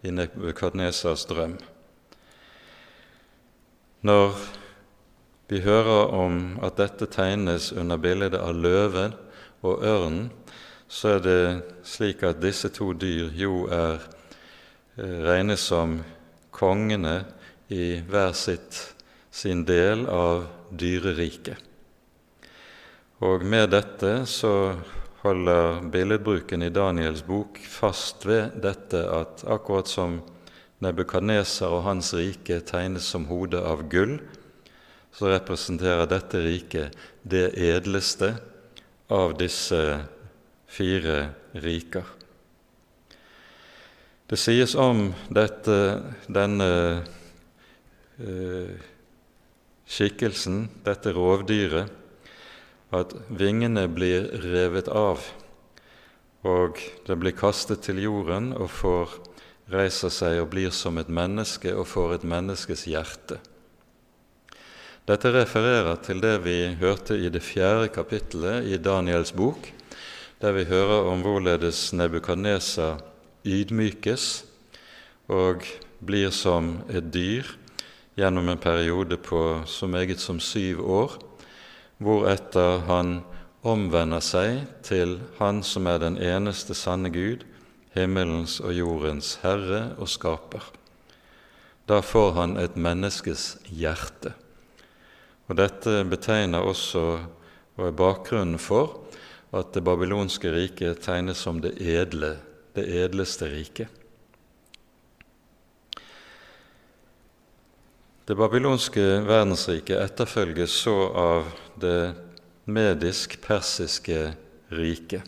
i 0.07 0.14
Nebukadnesas 0.14 1.26
drøm. 1.26 1.57
Når 4.07 4.38
vi 5.50 5.64
hører 5.66 6.14
om 6.14 6.40
at 6.62 6.78
dette 6.78 7.11
tegnes 7.11 7.73
under 7.75 7.99
bildet 7.99 8.38
av 8.38 8.54
løven 8.54 9.19
og 9.66 9.83
ørnen, 9.83 10.31
så 10.87 11.16
er 11.16 11.26
det 11.26 11.45
slik 11.83 12.23
at 12.23 12.38
disse 12.38 12.71
to 12.71 12.92
dyr 12.95 13.35
jo 13.35 13.64
er 13.66 13.99
eh, 14.95 15.23
regnes 15.26 15.66
som 15.66 16.04
kongene 16.52 17.23
i 17.73 18.00
hver 18.09 18.35
sitt, 18.37 18.94
sin 19.32 19.64
del 19.64 20.04
av 20.06 20.47
dyreriket. 20.71 21.56
Og 23.23 23.44
med 23.47 23.71
dette 23.73 24.25
så 24.26 24.75
holder 25.23 25.80
billedbruken 25.94 26.64
i 26.66 26.73
Daniels 26.75 27.23
bok 27.25 27.61
fast 27.71 28.26
ved 28.26 28.59
dette 28.64 29.02
at 29.06 29.44
akkurat 29.47 29.88
som 29.88 30.21
Nebukadneser 30.82 31.71
og 31.71 31.85
hans 31.87 32.09
rike 32.18 32.56
tegnes 32.66 33.06
som 33.06 33.28
hodet 33.28 33.61
av 33.62 33.85
gull, 33.90 34.16
så 35.14 35.28
representerer 35.30 36.09
dette 36.11 36.40
riket 36.42 36.97
det 37.23 37.52
edleste 37.54 38.32
av 39.12 39.37
disse 39.38 39.78
fire 40.66 41.18
riker. 41.54 42.09
Det 44.33 44.39
sies 44.41 44.73
om 44.81 45.11
dette, 45.29 45.75
denne 46.25 46.67
eh, 48.17 48.71
skikkelsen, 49.85 50.71
dette 50.87 51.12
rovdyret, 51.12 51.93
at 52.97 53.12
vingene 53.29 53.85
blir 53.93 54.31
revet 54.41 54.89
av, 54.89 55.21
og 56.49 56.81
det 57.05 57.19
blir 57.21 57.37
kastet 57.37 57.85
til 57.85 58.01
jorden 58.01 58.55
og 58.57 58.73
får 58.73 59.12
reiser 59.77 60.17
seg 60.17 60.41
og 60.41 60.49
blir 60.57 60.73
som 60.73 60.97
et 60.97 61.12
menneske 61.12 61.77
og 61.77 61.91
får 61.93 62.17
et 62.17 62.27
menneskes 62.33 62.89
hjerte. 62.89 63.37
Dette 65.12 65.37
refererer 65.37 66.01
til 66.09 66.25
det 66.25 66.39
vi 66.49 66.59
hørte 66.81 67.21
i 67.21 67.29
det 67.29 67.45
fjerde 67.45 67.93
kapittelet 67.93 68.65
i 68.65 68.81
Daniels 68.81 69.37
bok, 69.37 69.75
der 70.41 70.57
vi 70.57 70.71
hører 70.73 71.12
om 71.12 71.21
hvorledes 71.21 71.91
Nebukadnesa 71.93 72.95
ydmykes 73.44 74.44
og 75.32 75.66
blir 76.02 76.30
som 76.34 76.80
et 76.90 77.12
dyr 77.14 77.46
gjennom 78.18 78.50
en 78.52 78.61
periode 78.61 79.16
på 79.16 79.62
så 79.66 79.88
meget 79.88 80.20
som 80.20 80.40
syv 80.40 80.82
år, 80.84 81.16
hvoretter 82.02 82.84
han 82.88 83.22
omvender 83.62 84.20
seg 84.20 84.64
til 84.82 85.20
Han 85.38 85.62
som 85.62 85.87
er 85.87 85.99
den 86.02 86.18
eneste 86.18 86.75
sanne 86.75 87.11
Gud, 87.14 87.44
himmelens 87.94 88.58
og 88.61 88.75
jordens 88.75 89.37
herre 89.42 89.92
og 89.99 90.08
skaper. 90.08 90.64
Da 91.87 92.00
får 92.02 92.32
han 92.38 92.56
et 92.56 92.76
menneskes 92.76 93.58
hjerte. 93.68 94.34
Og 95.49 95.58
Dette 95.58 96.02
betegner 96.08 96.64
også 96.64 97.04
og 97.76 97.87
er 97.88 97.96
bakgrunnen 97.96 98.61
for 98.61 98.99
at 99.52 99.72
det 99.75 99.84
babylonske 99.84 100.52
riket 100.52 101.02
tegnes 101.04 101.40
som 101.44 101.61
det 101.61 101.75
edle, 101.80 102.37
det 102.75 102.87
edleste 103.02 103.49
riket. 103.52 103.88
Det 108.25 108.37
babylonske 108.38 109.02
verdensriket 109.26 109.99
etterfølges 109.99 110.73
så 110.85 110.97
av 111.11 111.49
det 111.83 112.14
medisk-persiske 112.71 114.21
riket. 114.73 115.26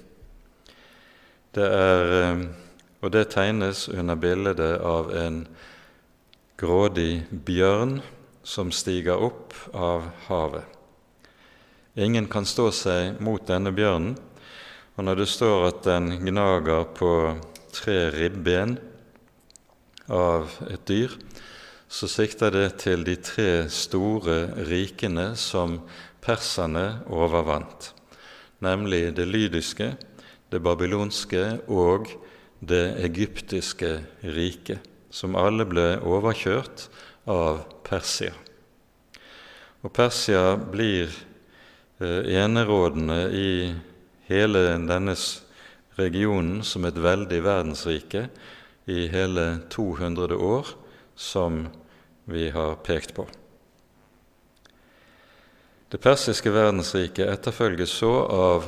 Det 1.55 1.67
er, 1.67 2.13
eh, 2.21 2.45
og 3.03 3.13
det 3.13 3.31
tegnes 3.35 3.89
under 3.89 4.15
bildet 4.15 4.61
av 4.81 5.11
en 5.17 5.47
grådig 6.57 7.27
bjørn 7.31 8.01
som 8.43 8.71
stiger 8.73 9.19
opp 9.19 9.55
av 9.75 10.09
havet. 10.29 10.65
Ingen 11.95 12.27
kan 12.27 12.47
stå 12.47 12.71
seg 12.75 13.21
mot 13.23 13.43
denne 13.47 13.71
bjørnen, 13.75 14.17
og 14.95 15.07
når 15.07 15.19
det 15.19 15.29
står 15.31 15.69
at 15.69 15.85
den 15.87 16.13
gnager 16.23 16.85
på 16.95 17.13
tre 17.75 17.97
ribben 18.15 18.77
av 20.07 20.53
et 20.71 20.85
dyr, 20.87 21.15
så 21.89 22.09
sikter 22.11 22.55
det 22.55 22.69
til 22.83 23.05
de 23.07 23.17
tre 23.19 23.67
store 23.71 24.39
rikene 24.69 25.33
som 25.39 25.81
perserne 26.25 27.03
overvant, 27.11 27.91
nemlig 28.65 29.13
det 29.17 29.27
lydiske, 29.29 29.93
det 30.51 30.63
babylonske 30.63 31.43
og 31.67 32.09
det 32.63 32.95
egyptiske 33.05 33.97
riket, 34.23 34.79
som 35.11 35.37
alle 35.39 35.67
ble 35.69 35.89
overkjørt 36.03 36.89
av 37.31 37.65
Persia. 37.87 38.33
Og 39.85 39.93
Persia 39.93 40.55
blir 40.57 41.11
eh, 42.01 42.23
enerådende 42.41 43.19
i 43.37 43.51
hele 44.29 44.65
denne 44.89 45.17
regionen 45.99 46.63
som 46.67 46.85
et 46.89 46.99
veldig 46.99 47.41
verdensrike 47.45 48.29
i 48.91 49.07
hele 49.13 49.47
200 49.73 50.37
år, 50.37 50.75
som 51.15 51.67
vi 52.25 52.49
har 52.51 52.77
pekt 52.85 53.15
på. 53.17 53.27
Det 55.89 56.01
persiske 56.03 56.51
verdensriket 56.51 57.29
etterfølges 57.31 57.93
så 58.01 58.13
av 58.27 58.65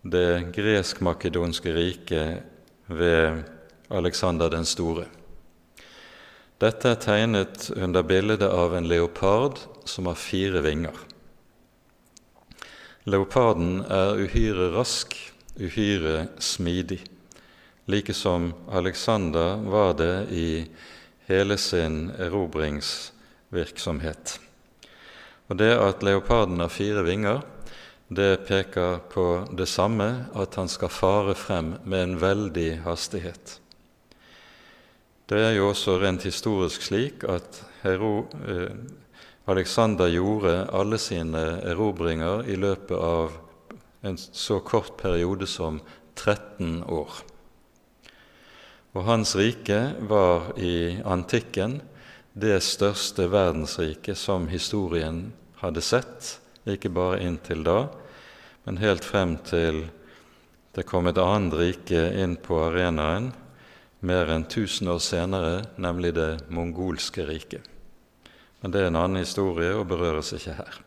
det 0.00 0.52
gresk-makedonske 0.56 1.74
riket 1.76 2.88
ved 2.88 3.42
Alexander 3.92 4.48
den 4.48 4.64
store. 4.64 5.04
Dette 6.60 6.94
er 6.94 7.00
tegnet 7.00 7.70
under 7.76 8.04
bildet 8.04 8.46
av 8.48 8.74
en 8.76 8.88
leopard 8.88 9.60
som 9.88 10.08
har 10.08 10.16
fire 10.16 10.62
vinger. 10.64 10.96
Leoparden 13.08 13.78
er 13.88 14.18
uhyre 14.20 14.66
rask, 14.74 15.14
uhyre 15.56 16.26
smidig, 16.36 17.00
like 17.88 18.12
som 18.14 18.52
Alexander 18.68 19.56
var 19.64 19.94
det 19.96 20.28
i 20.36 20.68
hele 21.30 21.56
sin 21.56 22.10
erobringsvirksomhet. 22.18 24.40
Og 25.48 25.56
Det 25.56 25.78
at 25.78 26.02
leoparden 26.02 26.60
har 26.60 26.68
fire 26.68 27.02
vinger, 27.02 27.40
det 28.08 28.46
peker 28.46 28.98
på 29.08 29.46
det 29.56 29.66
samme, 29.66 30.24
at 30.34 30.54
han 30.54 30.68
skal 30.68 30.88
fare 30.88 31.34
frem 31.34 31.74
med 31.84 32.02
en 32.02 32.20
veldig 32.20 32.80
hastighet. 32.84 33.60
Det 35.30 35.38
er 35.38 35.52
jo 35.56 35.68
også 35.70 35.98
rent 36.02 36.22
historisk 36.26 36.82
slik 36.82 37.24
at 37.24 37.62
Hero, 37.82 38.28
eh, 38.44 38.70
Alexander 39.44 40.08
gjorde 40.08 40.66
alle 40.72 40.98
sine 40.98 41.42
erobringer 41.64 42.44
i 42.48 42.56
løpet 42.60 42.96
av 42.96 43.32
en 44.02 44.18
så 44.18 44.60
kort 44.60 44.96
periode 45.00 45.46
som 45.46 45.80
13 46.14 46.82
år. 46.84 47.10
Og 48.92 49.06
hans 49.06 49.36
rike 49.38 49.78
var 50.10 50.52
i 50.58 51.00
antikken 51.06 51.78
det 52.32 52.58
største 52.66 53.28
verdensriket 53.30 54.18
som 54.18 54.48
historien 54.50 55.30
hadde 55.62 55.82
sett, 55.84 56.36
ikke 56.68 56.92
bare 56.92 57.22
inntil 57.24 57.64
da, 57.66 57.86
men 58.64 58.80
helt 58.82 59.06
frem 59.06 59.36
til 59.46 59.86
det 60.76 60.86
kom 60.86 61.08
et 61.10 61.18
annet 61.18 61.56
rike 61.58 62.02
inn 62.22 62.36
på 62.38 62.60
arenaen, 62.68 63.32
mer 64.06 64.30
enn 64.32 64.46
1000 64.46 64.88
år 64.94 65.02
senere, 65.02 65.54
nemlig 65.76 66.14
det 66.16 66.30
mongolske 66.48 67.26
riket. 67.26 67.66
Men 68.60 68.72
det 68.72 68.82
er 68.82 68.90
en 68.90 69.00
annen 69.00 69.22
historie 69.22 69.72
og 69.76 69.88
berøres 69.88 70.32
ikke 70.36 70.56
her. 70.58 70.80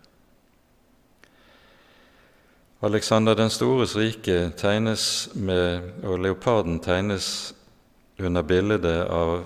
Alexander 2.84 3.36
den 3.36 3.50
stores 3.50 3.96
rike 3.96 4.52
tegnes 4.60 5.30
med, 5.34 6.04
og 6.04 6.20
leoparden 6.20 6.82
tegnes 6.84 7.54
under 8.20 8.44
bildet 8.44 8.86
av 9.08 9.46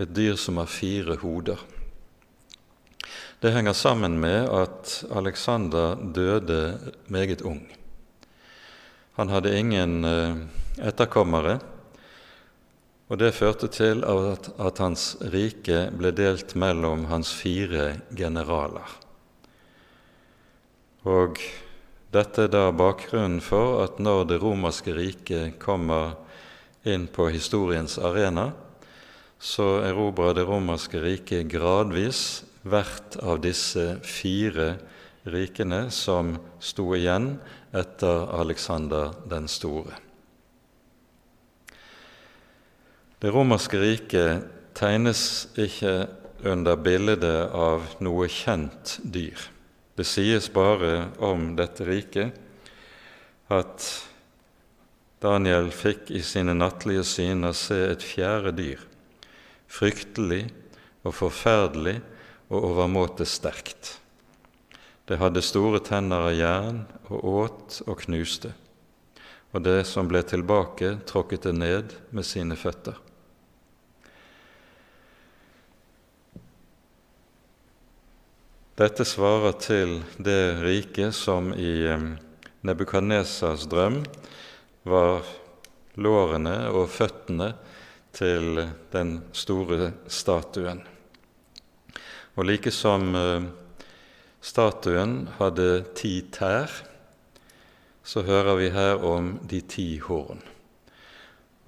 et 0.00 0.14
dyr 0.16 0.38
som 0.40 0.56
har 0.56 0.70
fire 0.72 1.18
hoder. 1.20 1.60
Det 3.42 3.52
henger 3.52 3.74
sammen 3.76 4.16
med 4.22 4.48
at 4.48 5.04
Alexander 5.10 5.98
døde 6.14 6.78
meget 7.12 7.42
ung. 7.42 7.60
Han 9.18 9.28
hadde 9.28 9.58
ingen 9.58 10.04
eh, 10.04 10.36
etterkommere, 10.88 11.58
og 13.12 13.18
Det 13.20 13.34
førte 13.36 13.68
til 13.68 14.06
at, 14.08 14.46
at 14.56 14.78
hans 14.80 15.02
rike 15.20 15.90
ble 15.92 16.14
delt 16.16 16.54
mellom 16.56 17.04
hans 17.10 17.28
fire 17.36 17.98
generaler. 18.16 18.88
Og 21.04 21.36
dette 22.16 22.46
er 22.46 22.52
da 22.54 22.70
bakgrunnen 22.72 23.42
for 23.44 23.82
at 23.82 23.98
når 24.00 24.24
det 24.30 24.38
romerske 24.40 24.94
riket 24.96 25.58
kommer 25.60 26.14
inn 26.88 27.04
på 27.12 27.26
historiens 27.34 27.98
arena, 28.00 28.46
så 29.36 29.82
erobrer 29.84 30.38
det 30.38 30.46
romerske 30.48 31.02
riket 31.02 31.50
gradvis 31.52 32.46
hvert 32.64 33.18
av 33.20 33.42
disse 33.44 33.98
fire 34.08 34.78
rikene 35.28 35.82
som 35.92 36.38
sto 36.64 36.88
igjen 36.96 37.34
etter 37.76 38.24
Alexander 38.40 39.12
den 39.28 39.52
store. 39.52 40.00
Det 43.22 43.30
romerske 43.30 43.78
riket 43.78 44.48
tegnes 44.74 45.20
ikke 45.54 46.08
under 46.42 46.74
bildet 46.74 47.22
av 47.54 47.84
noe 48.02 48.24
kjent 48.26 48.96
dyr. 48.98 49.38
Det 49.94 50.02
sies 50.10 50.48
bare 50.50 51.04
om 51.22 51.52
dette 51.54 51.86
riket 51.86 52.34
at 53.46 53.86
Daniel 55.22 55.70
fikk 55.70 56.10
i 56.10 56.22
sine 56.26 56.56
nattlige 56.58 57.04
syner 57.06 57.54
se 57.54 57.78
et 57.92 58.02
fjerde 58.02 58.56
dyr, 58.58 58.82
fryktelig 59.70 60.40
og 61.06 61.14
forferdelig 61.20 62.00
og 62.50 62.58
overmåte 62.72 63.22
sterkt. 63.22 64.00
Det 65.06 65.20
hadde 65.22 65.46
store 65.46 65.78
tenner 65.86 66.26
av 66.26 66.34
jern 66.34 66.82
og 67.06 67.30
åt 67.36 67.78
og 67.86 68.02
knuste, 68.02 68.50
og 69.54 69.62
det 69.62 69.78
som 69.86 70.10
ble 70.10 70.26
tilbake, 70.26 70.96
tråkket 71.06 71.46
det 71.46 71.56
ned 71.62 71.98
med 72.10 72.26
sine 72.26 72.58
føtter. 72.58 72.98
Dette 78.82 79.04
svarer 79.06 79.52
til 79.62 79.90
det 80.18 80.58
riket 80.58 81.14
som 81.14 81.52
i 81.54 81.86
Nebukadnesas 82.66 83.68
drøm 83.70 84.00
var 84.90 85.28
lårene 86.02 86.54
og 86.72 86.88
føttene 86.90 87.52
til 88.10 88.58
den 88.90 89.12
store 89.38 89.92
statuen. 90.10 90.80
Og 92.34 92.48
like 92.48 92.72
som 92.74 93.14
statuen 94.42 95.14
hadde 95.38 95.68
ti 95.94 96.16
tær, 96.34 96.74
så 98.02 98.24
hører 98.26 98.58
vi 98.64 98.72
her 98.74 99.06
om 99.06 99.36
de 99.46 99.62
ti 99.62 99.86
horn. 100.08 100.42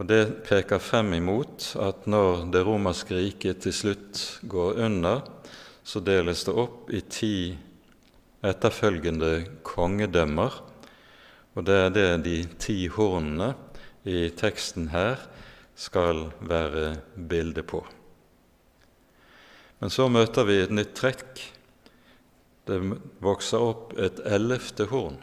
Og 0.03 0.11
Det 0.11 0.43
peker 0.51 0.83
frem 0.83 1.15
imot 1.21 1.77
at 1.79 2.11
når 2.11 2.51
det 2.51 2.67
romerske 2.67 3.15
riket 3.15 3.63
til 3.63 3.79
slutt 3.85 4.27
går 4.51 4.83
under, 4.89 5.23
så 5.85 6.01
deles 6.01 6.45
det 6.47 6.55
opp 6.57 6.91
i 6.91 7.03
ti 7.13 7.37
etterfølgende 8.45 9.33
kongedømmer. 9.67 10.57
Og 11.55 11.67
det 11.69 11.77
er 11.81 11.93
det 11.95 12.09
de 12.25 12.39
ti 12.61 12.79
hornene 12.93 13.53
i 14.09 14.27
teksten 14.37 14.89
her 14.95 15.21
skal 15.77 16.31
være 16.45 16.97
bildet 17.15 17.69
på. 17.71 17.83
Men 19.81 19.93
så 19.93 20.09
møter 20.09 20.49
vi 20.49 20.59
et 20.63 20.73
nytt 20.73 20.95
trekk. 20.97 21.45
Det 22.65 22.81
vokser 23.21 23.61
opp 23.61 23.93
et 24.01 24.23
ellevte 24.25 24.89
horn 24.89 25.21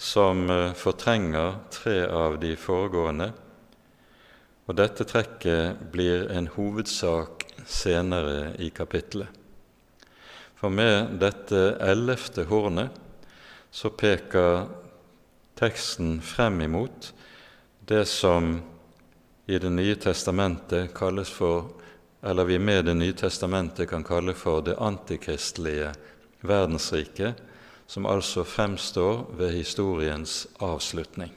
som 0.00 0.46
eh, 0.48 0.72
fortrenger 0.72 1.58
tre 1.74 1.98
av 2.08 2.38
de 2.40 2.54
foregående. 2.56 3.28
Og 4.64 4.78
dette 4.78 5.04
trekket 5.04 5.82
blir 5.92 6.30
en 6.32 6.48
hovedsak 6.54 7.44
senere 7.68 8.54
i 8.62 8.70
kapittelet. 8.72 9.39
For 10.60 10.68
med 10.68 11.16
dette 11.22 11.60
ellevte 11.80 12.44
hornet 12.50 12.92
så 13.72 13.88
peker 13.96 14.66
teksten 15.56 16.18
frem 16.20 16.60
imot 16.66 17.12
det 17.88 18.04
som 18.04 18.58
i 19.46 19.58
Det 19.58 19.70
nye 19.72 19.96
testamentet 19.96 20.92
kalles 20.94 21.30
for 21.32 21.80
eller 22.22 22.44
vi 22.44 22.58
med 22.58 22.84
Det 22.84 22.94
nye 22.94 23.16
testamentet 23.16 23.88
kan 23.88 24.04
kalle 24.04 24.34
for 24.36 24.60
det 24.60 24.76
antikristelige 24.76 25.94
verdensriket, 26.40 27.34
som 27.86 28.06
altså 28.06 28.44
fremstår 28.44 29.24
ved 29.36 29.52
historiens 29.56 30.46
avslutning. 30.60 31.32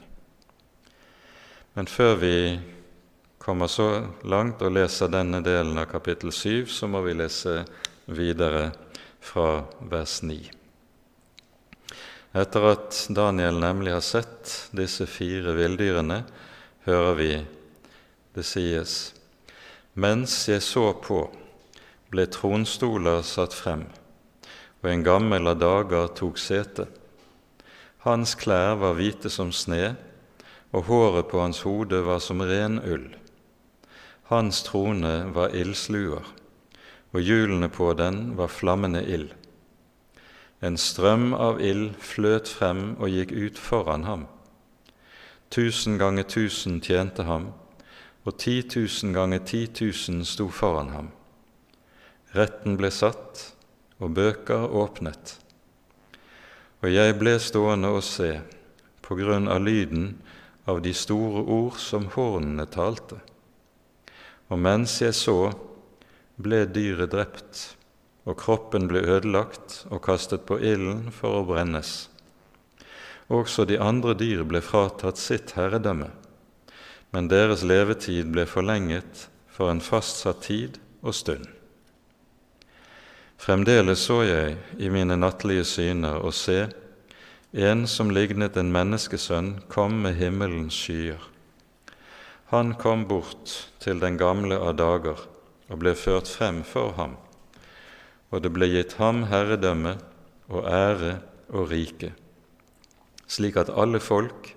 Men 1.74 1.86
før 1.86 2.14
vi 2.14 2.60
kommer 3.38 3.66
så 3.66 4.06
langt 4.24 4.62
og 4.62 4.72
leser 4.72 5.08
denne 5.08 5.40
delen 5.44 5.78
av 5.78 5.88
kapittel 5.90 6.32
7, 6.32 6.66
så 6.66 6.86
må 6.88 7.00
vi 7.02 7.16
lese 7.16 7.64
videre 8.06 8.70
fra 9.24 9.64
vers 9.90 10.20
9. 10.22 10.36
Etter 12.34 12.66
at 12.66 12.98
Daniel 13.14 13.60
nemlig 13.62 13.94
har 13.94 14.04
sett 14.04 14.52
disse 14.74 15.06
fire 15.08 15.54
villdyrene, 15.56 16.24
hører 16.84 17.14
vi 17.18 17.30
det 18.34 18.44
sies:" 18.44 19.14
Mens 19.94 20.48
jeg 20.50 20.62
så 20.66 20.88
på, 20.98 21.20
ble 22.10 22.26
tronstoler 22.26 23.22
satt 23.22 23.54
frem, 23.54 23.84
og 24.82 24.88
en 24.90 25.04
gammel 25.06 25.46
av 25.46 25.60
dager 25.62 26.10
tok 26.18 26.40
sete. 26.42 26.88
Hans 28.02 28.34
klær 28.34 28.74
var 28.82 28.98
hvite 28.98 29.30
som 29.30 29.52
sne, 29.54 29.94
og 30.74 30.88
håret 30.90 31.30
på 31.30 31.38
hans 31.38 31.62
hode 31.62 32.02
var 32.02 32.18
som 32.18 32.42
ren 32.42 32.80
ull. 32.82 33.06
Hans 34.32 34.64
trone 34.66 35.14
var 35.30 35.54
ildsluer, 35.54 36.26
og 37.14 37.22
hjulene 37.22 37.70
på 37.70 37.92
den 37.94 38.34
var 38.36 38.50
flammende 38.50 39.04
ild. 39.06 39.30
En 40.64 40.76
strøm 40.80 41.32
av 41.36 41.60
ild 41.62 41.94
fløt 42.02 42.50
frem 42.50 42.94
og 42.98 43.12
gikk 43.12 43.32
ut 43.32 43.60
foran 43.60 44.06
ham. 44.08 44.24
Tusen 45.54 45.98
ganger 46.00 46.26
tusen 46.26 46.80
tjente 46.82 47.26
ham, 47.28 47.52
og 48.24 48.38
ti 48.40 48.62
tusen 48.66 49.12
ganger 49.14 49.44
ti 49.46 49.66
tusen 49.66 50.24
sto 50.26 50.48
foran 50.50 50.90
ham. 50.90 51.10
Retten 52.34 52.78
ble 52.80 52.90
satt, 52.90 53.52
og 54.02 54.16
bøker 54.16 54.66
åpnet. 54.74 55.36
Og 56.82 56.90
jeg 56.90 57.14
ble 57.20 57.36
stående 57.38 57.92
og 57.94 58.02
se 58.02 58.32
på 59.04 59.14
grunn 59.20 59.46
av 59.48 59.62
lyden 59.62 60.16
av 60.66 60.80
de 60.82 60.90
store 60.96 61.44
ord 61.44 61.78
som 61.78 62.08
hornene 62.16 62.66
talte. 62.66 63.20
Og 64.50 64.58
mens 64.60 64.98
jeg 65.00 65.14
så, 65.16 65.52
ble 66.36 66.64
dyret 66.66 67.12
drept, 67.14 67.62
og 68.24 68.38
kroppen 68.40 68.88
ble 68.90 69.04
ødelagt 69.04 69.84
og 69.90 70.02
kastet 70.06 70.46
på 70.48 70.58
ilden 70.58 71.10
for 71.14 71.40
å 71.40 71.46
brennes. 71.46 72.08
Også 73.32 73.64
de 73.68 73.78
andre 73.80 74.14
dyr 74.18 74.44
ble 74.48 74.60
fratatt 74.64 75.20
sitt 75.20 75.54
herredømme, 75.56 76.10
men 77.14 77.28
deres 77.30 77.62
levetid 77.62 78.32
ble 78.34 78.46
forlenget 78.50 79.28
for 79.46 79.70
en 79.70 79.82
fastsatt 79.84 80.42
tid 80.48 80.80
og 81.04 81.14
stund. 81.14 81.46
Fremdeles 83.38 84.00
så 84.08 84.22
jeg 84.24 84.56
i 84.80 84.88
mine 84.90 85.16
nattlige 85.20 85.66
syner 85.68 86.22
og 86.24 86.34
se 86.34 86.64
en 87.54 87.84
som 87.86 88.10
lignet 88.10 88.56
en 88.58 88.72
menneskesønn, 88.74 89.60
kom 89.70 90.00
med 90.02 90.16
himmelens 90.18 90.74
skyer. 90.74 91.20
Han 92.50 92.74
kom 92.80 93.04
bort 93.06 93.52
til 93.84 94.00
den 94.02 94.18
gamle 94.18 94.58
av 94.58 94.74
dager 94.80 95.20
og 95.68 95.80
ble 95.80 95.94
ført 95.96 96.28
frem 96.28 96.62
for 96.66 96.94
ham, 96.98 97.16
og 98.30 98.42
det 98.44 98.52
ble 98.52 98.68
gitt 98.72 98.96
ham 99.00 99.24
herredømme 99.30 99.96
og 100.52 100.68
ære 100.68 101.18
og 101.54 101.70
rike, 101.70 102.12
slik 103.26 103.56
at 103.60 103.72
alle 103.72 104.00
folk 104.02 104.52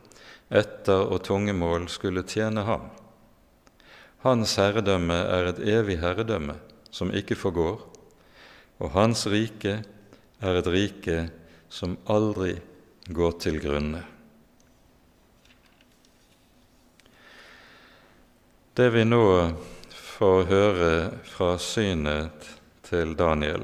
etter 0.47 1.07
og 1.07 1.21
tungemål 1.27 1.87
skulle 1.91 2.23
tjene 2.27 2.63
ham. 2.67 2.89
Hans 4.23 4.55
herredømme 4.59 5.15
er 5.15 5.51
et 5.51 5.61
evig 5.61 5.99
herredømme 6.01 6.57
som 6.91 7.13
ikke 7.13 7.37
forgår, 7.37 7.79
og 8.79 8.93
hans 8.95 9.25
rike 9.29 9.79
er 10.41 10.59
et 10.59 10.69
rike 10.69 11.17
som 11.69 11.97
aldri 12.09 12.57
går 13.07 13.39
til 13.41 13.59
grunne. 13.63 14.03
Det 18.77 18.91
vi 18.93 19.03
nå 19.07 19.23
får 20.17 20.47
høre 20.49 20.93
fra 21.29 21.51
synet 21.61 22.47
til 22.87 23.11
Daniel, 23.17 23.61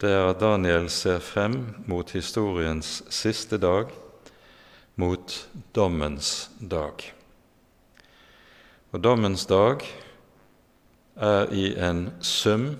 det 0.00 0.10
er 0.12 0.26
at 0.28 0.40
Daniel 0.42 0.88
ser 0.92 1.20
frem 1.24 1.54
mot 1.88 2.10
historiens 2.12 2.98
siste 3.08 3.56
dag, 3.60 3.88
mot 5.00 5.32
dommens 5.72 6.50
dag. 6.60 7.04
Og 8.92 9.00
dommens 9.00 9.46
dag 9.48 9.84
er 11.16 11.52
i 11.56 11.70
en 11.88 12.10
sum 12.20 12.74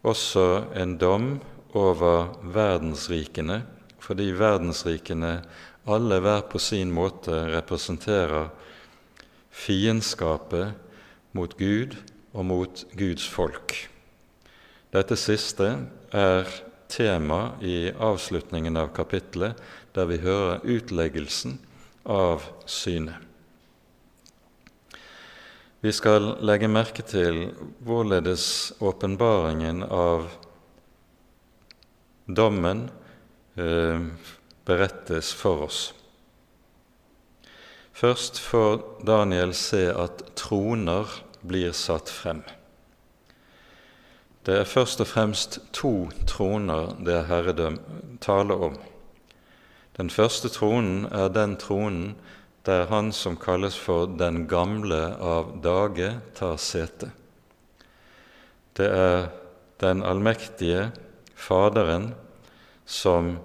også 0.00 0.46
en 0.76 0.94
dom 1.00 1.26
over 1.76 2.30
verdensrikene, 2.54 3.58
fordi 4.00 4.30
verdensrikene 4.36 5.34
alle 5.92 6.20
hver 6.24 6.46
på 6.48 6.60
sin 6.62 6.92
måte 6.94 7.36
representerer 7.52 8.48
fiendskapet 9.52 10.88
mot 11.36 11.54
Gud 11.58 11.96
og 12.32 12.46
mot 12.48 12.84
Guds 12.98 13.26
folk. 13.28 13.74
Dette 14.92 15.16
siste 15.16 15.68
er 16.12 16.48
tema 16.92 17.54
i 17.64 17.92
avslutningen 17.92 18.76
av 18.76 18.92
kapittelet, 18.96 19.56
der 19.96 20.08
vi 20.10 20.20
hører 20.20 20.64
utleggelsen 20.68 21.58
av 22.04 22.44
synet. 22.68 23.16
Vi 25.82 25.90
skal 25.90 26.36
legge 26.46 26.68
merke 26.70 27.02
til 27.02 27.48
hvorledes 27.82 28.44
åpenbaringen 28.78 29.82
av 29.82 30.28
dommen 32.30 32.84
eh, 33.58 34.04
berettes 34.68 35.32
for 35.34 35.66
oss. 35.66 35.80
Først 38.02 38.40
får 38.42 38.80
Daniel 39.06 39.52
se 39.54 39.84
at 39.94 40.24
troner 40.34 41.06
blir 41.46 41.70
satt 41.70 42.10
frem. 42.10 42.40
Det 44.42 44.56
er 44.58 44.66
først 44.66 45.04
og 45.04 45.06
fremst 45.06 45.60
to 45.70 46.08
troner 46.26 46.96
det 46.98 47.14
er 47.14 47.28
herredøm 47.28 47.78
taler 48.18 48.66
om. 48.66 48.74
Den 49.94 50.10
første 50.10 50.50
tronen 50.50 51.06
er 51.14 51.30
den 51.30 51.54
tronen 51.62 52.16
det 52.66 52.74
er 52.74 52.90
han 52.90 53.14
som 53.14 53.38
kalles 53.38 53.78
for 53.78 54.10
Den 54.18 54.48
gamle 54.50 55.00
av 55.22 55.54
dage, 55.62 56.10
tar 56.34 56.58
sete. 56.58 57.12
Det 58.74 58.86
er 58.86 59.30
den 59.78 60.02
allmektige 60.02 60.90
Faderen 61.34 62.14
som 62.86 63.36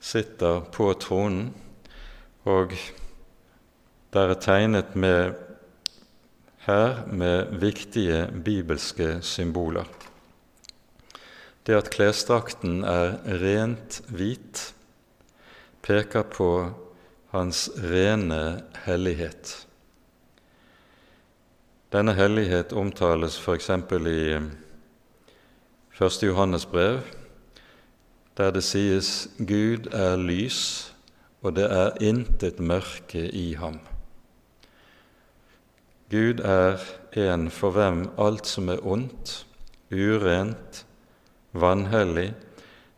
sitter 0.00 0.60
på 0.72 0.92
tronen, 1.00 1.54
og 2.44 2.72
det 4.12 4.20
er 4.20 4.34
tegnet 4.34 4.96
med 4.96 5.32
her 6.66 7.06
med 7.08 7.54
viktige 7.60 8.26
bibelske 8.44 9.22
symboler. 9.24 9.88
Det 11.66 11.78
at 11.78 11.88
klesdrakten 11.94 12.82
er 12.84 13.16
rent 13.40 14.02
hvit, 14.12 14.74
peker 15.82 16.22
på 16.28 16.48
hans 17.32 17.70
rene 17.76 18.62
hellighet. 18.84 19.54
Denne 21.92 22.12
hellighet 22.12 22.72
omtales 22.72 23.38
f.eks. 23.40 23.70
i 24.12 24.36
1. 26.00 26.22
Johannes 26.22 26.66
brev, 26.66 27.00
der 28.36 28.50
det 28.50 28.64
sies 28.64 29.28
'Gud 29.38 29.88
er 29.92 30.16
lys, 30.16 30.92
og 31.42 31.56
det 31.56 31.64
er 31.72 31.96
intet 32.00 32.60
mørke 32.60 33.30
i 33.30 33.54
ham'. 33.54 33.91
Gud 36.12 36.42
er 36.44 36.82
en 37.16 37.46
for 37.48 37.72
hvem 37.72 38.02
alt 38.20 38.44
som 38.44 38.68
er 38.68 38.82
ondt, 38.84 39.46
urent, 39.88 40.82
vanhellig, 41.56 42.34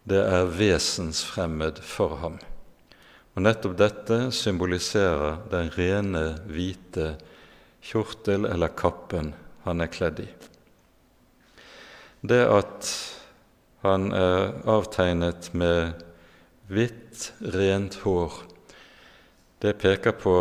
det 0.02 0.18
er 0.18 0.50
vesensfremmed 0.50 1.78
for 1.78 2.16
ham. 2.24 2.40
Og 3.34 3.44
nettopp 3.46 3.76
dette 3.78 4.18
symboliserer 4.34 5.38
den 5.52 5.70
rene, 5.76 6.24
hvite 6.50 7.12
kjortel 7.86 8.48
eller 8.50 8.74
kappen 8.74 9.30
han 9.62 9.82
er 9.84 9.92
kledd 9.94 10.24
i. 10.24 10.28
Det 12.24 12.42
at 12.50 12.90
han 13.84 14.10
er 14.16 14.58
avtegnet 14.74 15.52
med 15.54 16.02
hvitt, 16.66 17.30
rent 17.54 18.00
hår, 18.02 18.42
det 19.62 19.76
peker 19.78 20.18
på 20.18 20.36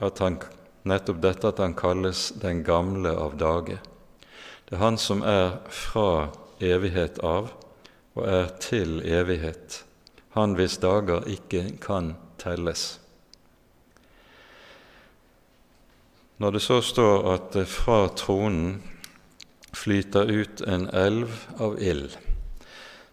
at 0.00 0.22
han, 0.22 0.38
nettopp 0.82 1.20
dette 1.22 1.50
at 1.50 1.60
han 1.62 1.76
kalles 1.76 2.30
den 2.40 2.62
gamle 2.64 3.12
av 3.12 3.36
dage. 3.40 3.78
Det 4.68 4.78
er 4.78 4.84
han 4.84 4.98
som 5.00 5.24
er 5.26 5.58
fra 5.68 6.30
evighet 6.60 7.18
av 7.26 7.52
og 8.18 8.26
er 8.26 8.50
til 8.62 9.00
evighet, 9.06 9.82
han 10.34 10.56
hvis 10.58 10.78
dager 10.82 11.26
ikke 11.30 11.64
kan 11.82 12.14
telles. 12.40 13.00
Når 16.40 16.56
det 16.56 16.62
så 16.64 16.80
står 16.80 17.26
at 17.34 17.50
det 17.52 17.66
fra 17.68 18.08
tronen 18.16 18.78
flyter 19.76 20.30
ut 20.30 20.62
en 20.66 20.88
elv 20.96 21.34
av 21.60 21.76
ild, 21.82 22.14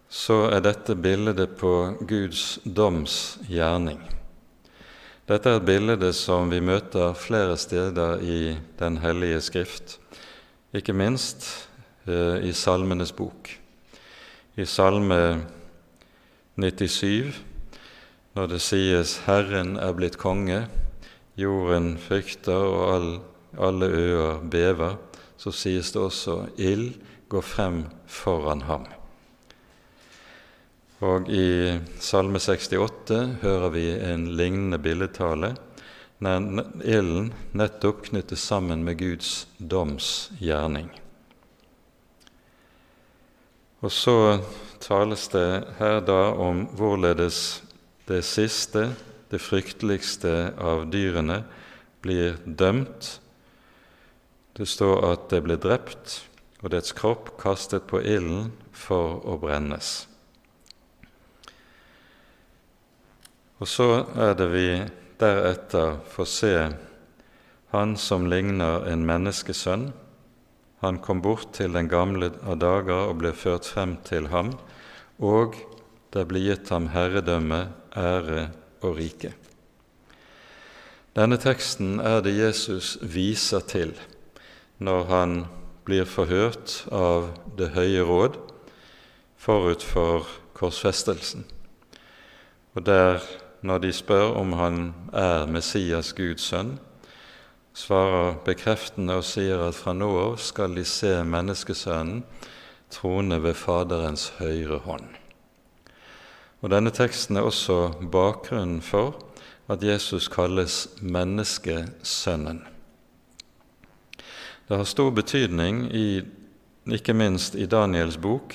så 0.08 0.46
er 0.48 0.64
dette 0.64 0.96
bildet 0.96 1.58
på 1.60 1.74
Guds 2.08 2.58
domsgjerning. 2.64 4.00
Dette 5.28 5.50
er 5.52 5.58
et 5.58 5.64
bilde 5.68 6.08
som 6.16 6.48
vi 6.48 6.56
møter 6.64 7.10
flere 7.12 7.58
steder 7.60 8.22
i 8.24 8.54
Den 8.78 8.94
hellige 9.02 9.42
skrift, 9.44 9.98
ikke 10.72 10.94
minst 10.96 11.44
eh, 12.08 12.40
i 12.48 12.54
Salmenes 12.56 13.12
bok. 13.12 13.50
I 14.56 14.64
Salme 14.64 15.44
97, 16.56 17.42
når 18.34 18.46
det 18.54 18.60
sies 18.64 19.18
'Herren 19.26 19.76
er 19.76 19.92
blitt 19.92 20.16
konge', 20.16 20.64
jorden 21.36 21.98
frykter 21.98 22.64
og 22.64 22.94
all, 22.94 23.20
alle 23.68 23.86
øer 23.86 24.40
bever, 24.50 24.96
så 25.36 25.52
sies 25.52 25.92
det 25.92 26.02
også 26.02 26.46
'ild 26.56 26.94
går 27.28 27.44
frem 27.44 27.84
foran 28.06 28.62
ham'. 28.62 28.97
Og 30.98 31.28
i 31.30 31.78
Salme 32.02 32.40
68 32.42 33.18
hører 33.44 33.70
vi 33.70 33.84
en 34.02 34.24
lignende 34.34 34.80
billedtale, 34.82 35.52
når 36.18 36.64
ilden 36.82 37.28
nettopp 37.54 38.08
knyttes 38.08 38.42
sammen 38.42 38.82
med 38.82 38.98
Guds 38.98 39.44
domsgjerning. 39.62 40.88
Og 43.78 43.94
så 43.94 44.16
tales 44.82 45.28
det 45.30 45.46
her 45.78 46.00
da 46.02 46.32
om 46.34 46.64
hvorledes 46.74 47.62
det 48.10 48.24
siste, 48.26 48.88
det 49.30 49.38
frykteligste 49.38 50.50
av 50.58 50.88
dyrene, 50.90 51.44
blir 52.02 52.42
dømt. 52.42 53.20
Det 54.58 54.66
står 54.66 55.06
at 55.12 55.30
det 55.30 55.44
blir 55.46 55.62
drept, 55.62 56.24
og 56.58 56.74
dets 56.74 56.90
kropp 56.90 57.36
kastet 57.38 57.86
på 57.86 58.02
ilden 58.02 58.50
for 58.74 59.22
å 59.22 59.38
brennes. 59.38 60.07
Og 63.58 63.66
så 63.66 63.88
er 64.14 64.36
det 64.38 64.50
vi 64.52 64.68
deretter 65.18 65.98
får 66.12 66.28
se 66.30 66.52
han 67.74 67.96
som 68.00 68.28
ligner 68.30 68.86
en 68.88 69.02
menneskesønn. 69.06 69.90
Han 70.80 71.00
kom 71.02 71.20
bort 71.20 71.50
til 71.58 71.74
den 71.74 71.90
gamle 71.90 72.30
av 72.46 72.60
dager 72.62 73.10
og 73.10 73.18
ble 73.20 73.34
ført 73.36 73.66
frem 73.66 73.96
til 74.06 74.30
ham, 74.32 74.54
og 75.18 75.58
det 76.14 76.24
ble 76.30 76.44
gitt 76.46 76.70
ham 76.72 76.88
herredømme, 76.94 77.66
ære 77.98 78.48
og 78.86 78.94
rike. 78.96 79.32
Denne 81.18 81.36
teksten 81.42 81.98
er 81.98 82.22
det 82.22 82.36
Jesus 82.36 82.94
viser 83.02 83.64
til 83.66 83.96
når 84.78 85.08
han 85.10 85.32
blir 85.88 86.06
forhørt 86.06 86.84
av 86.94 87.32
Det 87.58 87.72
høye 87.74 88.04
råd 88.06 88.38
forut 89.36 89.82
for 89.82 90.28
korsfestelsen. 90.54 91.42
Og 92.76 92.86
der 92.86 93.18
når 93.62 93.78
de 93.78 93.92
spør 93.92 94.36
om 94.38 94.52
han 94.58 94.92
er 95.12 95.46
Messias, 95.50 96.12
Guds 96.12 96.50
sønn, 96.50 96.76
svarer 97.74 98.38
bekreftende 98.46 99.18
og 99.18 99.26
sier 99.26 99.62
at 99.68 99.78
fra 99.78 99.94
nå 99.94 100.08
av 100.20 100.36
skal 100.42 100.74
de 100.74 100.84
se 100.86 101.12
menneskesønnen 101.24 102.24
trone 102.90 103.38
ved 103.42 103.54
Faderens 103.58 104.32
høyre 104.38 104.80
hånd. 104.86 105.08
Og 106.62 106.72
Denne 106.72 106.90
teksten 106.90 107.38
er 107.38 107.46
også 107.46 107.92
bakgrunnen 108.10 108.80
for 108.82 109.18
at 109.70 109.82
Jesus 109.84 110.28
kalles 110.32 110.88
menneskesønnen. 111.02 112.64
Det 114.68 114.76
har 114.76 114.84
stor 114.84 115.10
betydning, 115.10 115.86
i, 115.94 116.22
ikke 116.92 117.14
minst 117.14 117.54
i 117.54 117.66
Daniels 117.66 118.18
bok, 118.20 118.54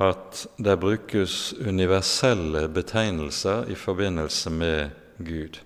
at 0.00 0.46
det 0.56 0.80
brukes 0.80 1.52
universelle 1.52 2.68
betegnelser 2.68 3.68
i 3.70 3.74
forbindelse 3.74 4.50
med 4.50 4.90
Gud. 5.18 5.60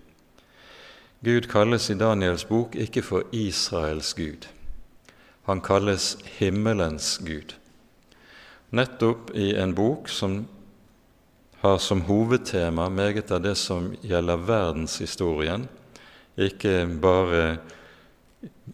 Gud 1.24 1.48
kalles 1.50 1.90
i 1.90 1.94
Daniels 1.98 2.44
bok 2.44 2.74
ikke 2.74 3.02
for 3.02 3.22
Israels 3.32 4.14
Gud. 4.14 4.48
Han 5.46 5.60
kalles 5.60 6.16
himmelens 6.38 7.18
Gud. 7.18 7.54
Nettopp 8.70 9.30
i 9.34 9.54
en 9.54 9.74
bok 9.74 10.08
som 10.08 10.46
har 11.62 11.78
som 11.78 12.02
hovedtema 12.06 12.88
meget 12.88 13.30
av 13.32 13.40
det 13.42 13.54
som 13.58 13.92
gjelder 14.02 14.42
verdenshistorien, 14.46 15.68
ikke 16.36 16.84
bare 17.02 17.56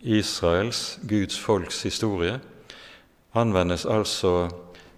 Israels, 0.02 0.98
Guds 1.08 1.38
folks 1.38 1.82
historie, 1.82 2.40
anvendes 3.34 3.86
altså 3.86 4.50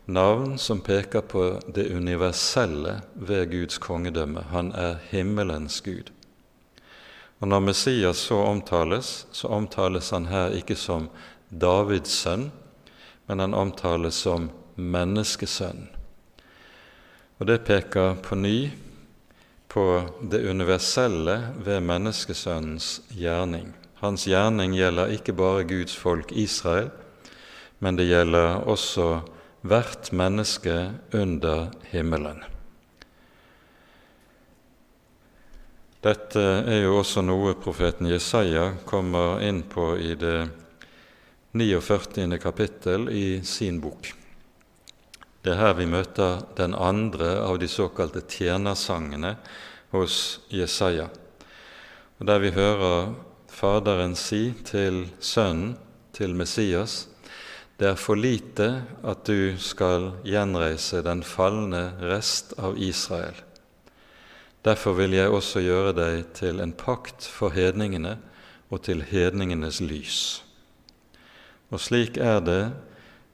navn 0.04 0.58
som 0.58 0.80
peker 0.80 1.20
på 1.20 1.60
det 1.74 1.88
universelle 1.96 3.00
ved 3.14 3.50
Guds 3.50 3.78
kongedømme. 3.78 4.42
Han 4.50 4.72
er 4.72 5.00
himmelens 5.10 5.80
Gud. 5.80 6.10
Og 7.40 7.48
Når 7.48 7.60
Messias 7.60 8.16
så 8.16 8.34
omtales, 8.34 9.26
så 9.32 9.48
omtales 9.48 10.10
han 10.10 10.26
her 10.26 10.54
ikke 10.56 10.76
som 10.76 11.08
Davids 11.48 12.12
sønn, 12.22 12.50
men 13.26 13.40
han 13.40 13.54
omtales 13.54 14.14
som 14.14 14.50
menneskesønn. 14.76 15.88
Og 17.38 17.46
Det 17.46 17.64
peker 17.64 18.14
på 18.22 18.34
ny 18.34 18.70
på 19.68 20.02
det 20.30 20.44
universelle 20.50 21.48
ved 21.64 21.80
menneskesønnens 21.80 23.00
gjerning. 23.10 23.74
Hans 23.94 24.26
gjerning 24.28 24.74
gjelder 24.76 25.10
ikke 25.16 25.32
bare 25.32 25.64
Guds 25.64 25.96
folk 25.96 26.32
Israel, 26.32 26.90
men 27.78 27.96
det 27.96 28.06
gjelder 28.06 28.62
også 28.68 29.20
hvert 29.64 30.10
menneske 30.12 30.92
under 31.16 31.70
himmelen. 31.88 32.42
Dette 36.04 36.42
er 36.68 36.82
jo 36.84 36.98
også 36.98 37.22
noe 37.24 37.54
profeten 37.56 38.10
Jesaja 38.10 38.74
kommer 38.84 39.40
inn 39.40 39.62
på 39.64 39.94
i 39.96 40.12
det 40.20 40.50
49. 41.56 42.28
kapittel 42.42 43.08
i 43.08 43.40
sin 43.40 43.80
bok. 43.80 44.10
Det 45.40 45.54
er 45.54 45.62
her 45.62 45.78
vi 45.78 45.88
møter 45.88 46.42
den 46.58 46.76
andre 46.76 47.38
av 47.40 47.56
de 47.62 47.68
såkalte 47.68 48.20
tjenersangene 48.28 49.36
hos 49.94 50.40
Jesaja, 50.52 51.08
og 52.18 52.28
der 52.28 52.44
vi 52.44 52.52
hører 52.52 53.14
Faderen 53.54 54.16
si 54.18 54.48
til 54.66 55.06
Sønnen, 55.22 55.76
til 56.12 56.34
Messias, 56.36 57.06
det 57.78 57.88
er 57.90 57.98
for 57.98 58.18
lite 58.18 58.68
at 59.02 59.24
du 59.26 59.56
skal 59.58 60.12
gjenreise 60.26 61.02
den 61.02 61.24
falne 61.26 61.88
rest 62.02 62.54
av 62.58 62.78
Israel. 62.78 63.34
Derfor 64.64 64.94
vil 64.96 65.16
jeg 65.16 65.32
også 65.34 65.60
gjøre 65.60 65.92
deg 65.96 66.20
til 66.38 66.62
en 66.62 66.72
pakt 66.72 67.26
for 67.26 67.52
hedningene 67.52 68.16
og 68.70 68.84
til 68.86 69.02
hedningenes 69.04 69.82
lys. 69.84 70.20
Og 71.74 71.82
slik 71.82 72.16
er 72.16 72.38
det 72.46 72.62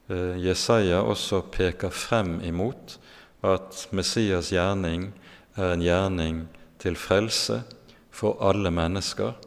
eh, 0.09 0.41
Jesaja 0.41 1.03
også 1.05 1.43
peker 1.53 1.93
frem 1.93 2.39
imot 2.43 2.97
at 3.45 3.85
Messias 3.93 4.49
gjerning 4.51 5.11
er 5.55 5.75
en 5.75 5.85
gjerning 5.85 6.41
til 6.81 6.97
frelse 6.97 7.61
for 8.11 8.41
alle 8.43 8.73
mennesker, 8.73 9.37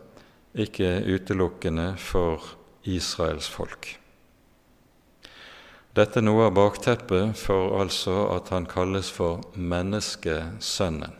ikke 0.54 1.02
utelukkende 1.10 1.94
for 1.98 2.54
Israels 2.86 3.50
folk. 3.50 4.03
Dette 5.94 6.18
er 6.18 6.24
noe 6.26 6.48
av 6.48 6.56
bakteppet 6.56 7.36
for 7.38 7.76
altså 7.78 8.24
at 8.34 8.48
han 8.50 8.64
kalles 8.66 9.12
for 9.14 9.44
menneskesønnen. 9.54 11.12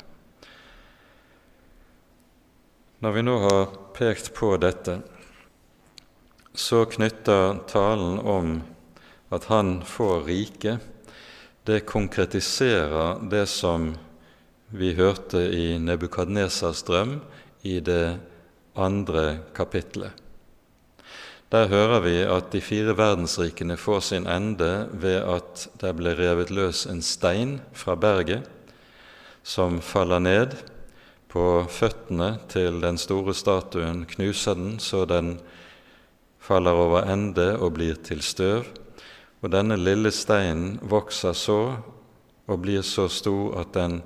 Når 2.99 3.15
vi 3.15 3.23
nå 3.23 3.35
har 3.45 3.77
pekt 3.95 4.33
på 4.35 4.49
dette, 4.59 4.97
så 6.59 6.83
knytter 6.91 7.61
talen 7.71 8.19
om 8.19 8.57
at 9.35 9.47
han 9.53 9.77
får 9.87 10.27
rike, 10.27 10.75
det 11.71 11.85
konkretiserer 11.87 13.23
det 13.31 13.45
som 13.55 13.93
vi 14.75 14.91
hørte 14.99 15.39
i 15.55 15.79
Nebukadnesas 15.79 16.83
drøm 16.83 17.21
i 17.63 17.79
det 17.79 18.19
andre 18.75 19.27
kapitlet. 19.55 20.24
Der 21.55 21.69
hører 21.71 22.01
vi 22.03 22.17
at 22.27 22.49
de 22.51 22.59
fire 22.59 22.97
verdensrikene 22.99 23.77
får 23.79 24.01
sin 24.03 24.25
ende 24.27 24.89
ved 24.91 25.21
at 25.23 25.69
det 25.79 25.93
ble 25.95 26.11
revet 26.19 26.49
løs 26.51 26.81
en 26.91 26.99
stein 26.99 27.61
fra 27.79 27.95
berget 27.95 28.49
som 29.47 29.77
faller 29.79 30.19
ned 30.19 30.57
på 31.31 31.45
føttene 31.71 32.41
til 32.51 32.81
den 32.83 32.99
store 32.99 33.37
statuen, 33.39 34.03
knuser 34.03 34.59
den 34.59 34.81
så 34.83 35.05
den 35.07 35.37
faller 36.43 36.75
over 36.75 37.07
ende 37.13 37.53
og 37.55 37.77
blir 37.79 38.03
til 38.03 38.23
støv. 38.23 38.65
og 39.43 39.53
denne 39.53 39.77
lille 39.77 40.11
steinen 40.11 40.81
vokser 40.83 41.33
så 41.33 41.77
og 42.47 42.59
blir 42.63 42.83
så 42.83 43.07
stor 43.09 43.61
at 43.61 43.75
den 43.75 44.03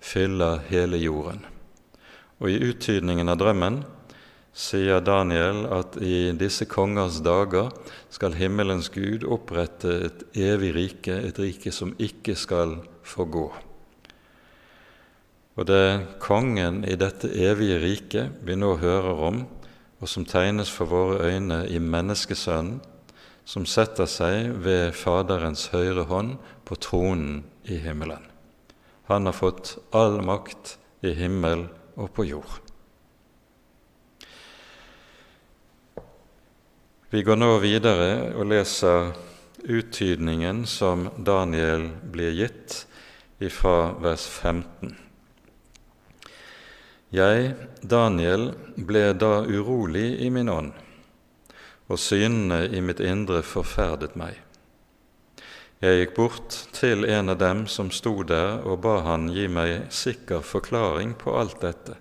fyller 0.00 0.60
hele 0.68 0.96
jorden. 0.96 1.42
Og 2.38 2.50
i 2.50 2.62
uttydningen 2.62 3.28
av 3.28 3.38
drømmen 3.38 3.82
sier 4.52 5.00
Daniel 5.00 5.64
at 5.72 5.96
i 6.04 6.30
disse 6.36 6.66
kongers 6.68 7.22
dager 7.24 7.72
skal 8.12 8.36
himmelens 8.36 8.90
Gud 8.92 9.24
opprette 9.24 9.92
et 10.08 10.24
evig 10.36 10.72
rike, 10.76 11.16
et 11.16 11.38
rike 11.40 11.72
som 11.72 11.94
ikke 11.98 12.36
skal 12.36 12.76
forgå. 13.02 13.46
Og 15.52 15.68
det 15.68 15.80
er 15.84 16.04
kongen 16.20 16.80
i 16.88 16.96
dette 16.96 17.28
evige 17.28 17.80
riket 17.82 18.40
vi 18.44 18.56
nå 18.56 18.76
hører 18.80 19.26
om, 19.28 19.42
og 20.00 20.08
som 20.08 20.24
tegnes 20.26 20.72
for 20.72 20.88
våre 20.90 21.28
øyne 21.28 21.62
i 21.68 21.78
menneskesønnen, 21.78 22.80
som 23.44 23.66
setter 23.66 24.06
seg 24.06 24.52
ved 24.64 24.94
Faderens 24.94 25.66
høyre 25.74 26.06
hånd 26.06 26.36
på 26.64 26.78
tronen 26.78 27.42
i 27.66 27.80
himmelen. 27.82 28.22
Han 29.10 29.26
har 29.26 29.36
fått 29.36 29.74
all 29.90 30.20
makt 30.24 30.76
i 31.02 31.12
himmel 31.18 31.66
og 31.98 32.12
på 32.14 32.28
jord. 32.30 32.61
Vi 37.12 37.20
går 37.22 37.36
nå 37.36 37.58
videre 37.60 38.30
og 38.40 38.46
leser 38.48 39.10
uttydningen 39.68 40.62
som 40.64 41.10
Daniel 41.20 41.90
blir 42.08 42.32
gitt 42.32 42.78
ifra 43.36 43.90
vers 44.00 44.24
15. 44.24 44.94
Jeg, 47.12 47.52
Daniel, 47.84 48.54
ble 48.80 49.04
da 49.12 49.44
urolig 49.44 50.06
i 50.24 50.32
min 50.32 50.48
ånd, 50.48 50.72
og 51.92 52.00
synene 52.00 52.64
i 52.72 52.80
mitt 52.80 53.04
indre 53.04 53.44
forferdet 53.44 54.16
meg. 54.16 54.40
Jeg 55.84 56.00
gikk 56.00 56.16
bort 56.16 56.60
til 56.72 57.04
en 57.04 57.36
av 57.36 57.42
dem 57.44 57.66
som 57.68 57.92
sto 57.92 58.22
der, 58.24 58.62
og 58.64 58.86
ba 58.88 59.02
han 59.12 59.28
gi 59.36 59.50
meg 59.52 59.90
sikker 59.92 60.40
forklaring 60.40 61.12
på 61.20 61.36
alt 61.36 61.60
dette. 61.60 62.00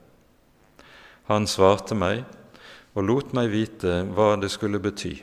Han 1.28 1.52
svarte 1.52 2.00
meg 2.00 2.24
og 2.94 3.08
lot 3.08 3.32
meg 3.36 3.52
vite 3.52 4.02
hva 4.12 4.34
det 4.40 4.52
skulle 4.52 4.82
bety. 4.84 5.16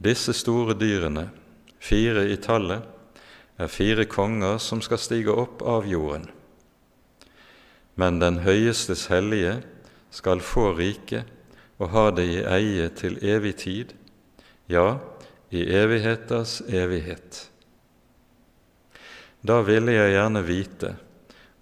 Disse 0.00 0.32
store 0.36 0.76
dyrene, 0.78 1.28
fire 1.82 2.24
i 2.30 2.38
tallet, 2.40 2.86
er 3.60 3.68
fire 3.68 4.06
konger 4.08 4.56
som 4.62 4.80
skal 4.80 5.00
stige 5.02 5.34
opp 5.34 5.60
av 5.66 5.88
jorden. 5.88 6.30
Men 8.00 8.20
den 8.22 8.40
høyestes 8.46 9.08
hellige 9.12 9.58
skal 10.14 10.40
få 10.40 10.70
riket 10.78 11.28
og 11.80 11.92
ha 11.92 12.06
det 12.16 12.26
i 12.30 12.40
eie 12.44 12.88
til 12.96 13.18
evig 13.20 13.56
tid, 13.60 13.92
ja, 14.70 15.00
i 15.50 15.66
evigheters 15.74 16.60
evighet. 16.68 17.46
Da 19.42 19.60
ville 19.66 19.92
jeg 19.96 20.14
gjerne 20.14 20.42
vite 20.46 20.94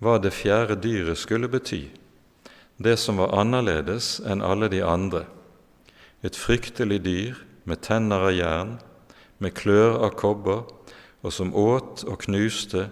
hva 0.03 0.19
det 0.23 0.35
fjerde 0.35 0.77
dyret 0.83 1.19
skulle 1.19 1.51
bety 1.51 1.87
det 2.79 2.97
som 2.97 3.19
var 3.19 3.35
annerledes 3.35 4.21
enn 4.23 4.43
alle 4.43 4.69
de 4.71 4.81
andre, 4.87 5.25
et 6.23 6.39
fryktelig 6.39 7.01
dyr 7.03 7.39
med 7.67 7.83
tenner 7.83 8.29
av 8.31 8.35
jern, 8.35 8.77
med 9.39 9.55
klør 9.59 9.99
av 10.07 10.15
kobber, 10.19 10.63
og 11.23 11.35
som 11.35 11.51
åt 11.55 12.05
og 12.07 12.23
knuste, 12.23 12.89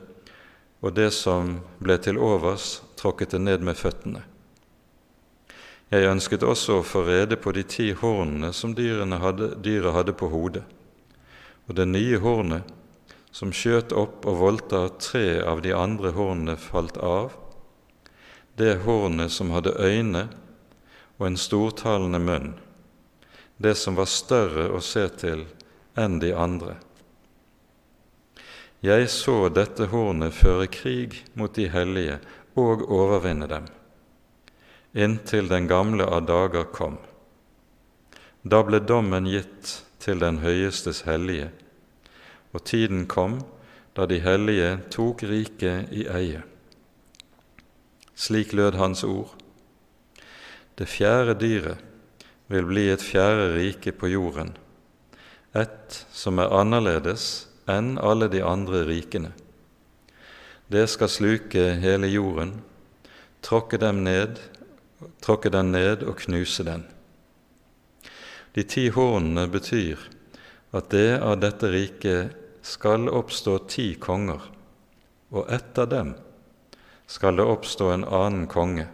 og 0.83 0.94
det 0.99 1.12
som 1.14 1.61
ble 1.79 1.96
til 2.03 2.18
overs, 2.18 2.81
tråkket 2.99 3.37
det 3.37 3.42
ned 3.46 3.66
med 3.66 3.79
føttene. 3.79 4.25
Jeg 5.94 6.11
ønsket 6.11 6.42
også 6.42 6.81
å 6.81 6.87
få 6.87 7.05
rede 7.07 7.38
på 7.38 7.55
de 7.55 7.62
ti 7.62 7.92
hornene 7.94 8.51
som 8.53 8.75
hadde, 8.75 9.55
hadde 9.94 10.12
på 10.18 10.29
hodet, 10.35 10.64
og 11.66 11.79
det 11.79 11.87
nye 11.87 12.18
hornet, 12.18 12.66
som 13.31 13.53
skjøt 13.53 13.92
opp 13.92 14.27
og 14.27 14.38
voldta 14.40 14.88
tre 14.99 15.42
av 15.44 15.62
de 15.62 15.75
andre 15.77 16.11
hornene 16.16 16.57
falt 16.59 16.96
av, 16.99 17.35
det 18.57 18.75
hornet 18.85 19.33
som 19.33 19.51
hadde 19.53 19.77
øyne 19.77 20.27
og 21.19 21.27
en 21.27 21.37
stortalende 21.37 22.21
munn, 22.21 22.55
det 23.57 23.75
som 23.77 23.97
var 23.97 24.09
større 24.09 24.69
å 24.73 24.81
se 24.85 25.07
til 25.21 25.45
enn 25.97 26.19
de 26.21 26.33
andre. 26.37 26.77
Jeg 28.85 29.09
så 29.12 29.49
dette 29.49 29.88
hornet 29.92 30.37
føre 30.37 30.69
krig 30.73 31.21
mot 31.35 31.53
de 31.57 31.69
hellige 31.73 32.19
og 32.57 32.85
overvinne 32.92 33.49
dem, 33.51 33.69
inntil 34.92 35.49
den 35.53 35.69
gamle 35.69 36.09
av 36.09 36.25
dager 36.29 36.69
kom. 36.73 36.97
Da 38.45 38.62
ble 38.64 38.81
dommen 38.81 39.29
gitt 39.29 39.81
til 40.01 40.21
den 40.23 40.40
høyestes 40.45 41.03
hellige, 41.09 41.51
og 42.53 42.64
tiden 42.64 43.05
kom 43.11 43.40
da 43.97 44.07
de 44.09 44.21
hellige 44.21 44.77
tok 44.92 45.25
riket 45.29 45.92
i 45.92 46.05
eie. 46.09 46.45
Slik 48.16 48.55
lød 48.57 48.79
hans 48.81 49.05
ord. 49.05 49.35
Det 50.79 50.88
fjerde 50.88 51.35
dyret 51.40 51.83
vil 52.48 52.64
bli 52.64 52.87
et 52.88 53.02
fjerde 53.02 53.50
rike 53.57 53.92
på 53.92 54.09
jorden, 54.09 54.55
et 55.57 55.98
som 56.12 56.40
er 56.40 56.52
annerledes 56.52 57.46
enn 57.68 57.96
alle 57.98 58.29
de 58.33 58.42
andre 58.44 58.85
rikene. 58.88 59.33
Det 60.72 60.87
skal 60.90 61.12
sluke 61.12 61.64
hele 61.83 62.09
jorden, 62.11 62.57
tråkke 63.42 63.79
dem 63.79 64.02
ned, 64.07 64.40
tråkke 65.22 65.52
den 65.52 65.72
ned 65.74 66.05
og 66.07 66.16
knuse 66.24 66.64
den. 66.66 66.87
De 68.57 68.64
ti 68.64 68.88
hornene 68.88 69.46
betyr 69.52 70.00
at 70.76 70.88
det 70.94 71.18
av 71.20 71.37
dette 71.42 71.68
riket 71.70 72.37
skal 72.66 73.11
oppstå 73.12 73.59
ti 73.70 73.90
konger, 74.00 74.40
og 75.31 75.52
etter 75.52 75.88
dem 75.90 76.14
skal 77.07 77.37
det 77.37 77.47
oppstå 77.47 77.90
en 77.90 78.05
annen 78.05 78.47
konge, 78.47 78.87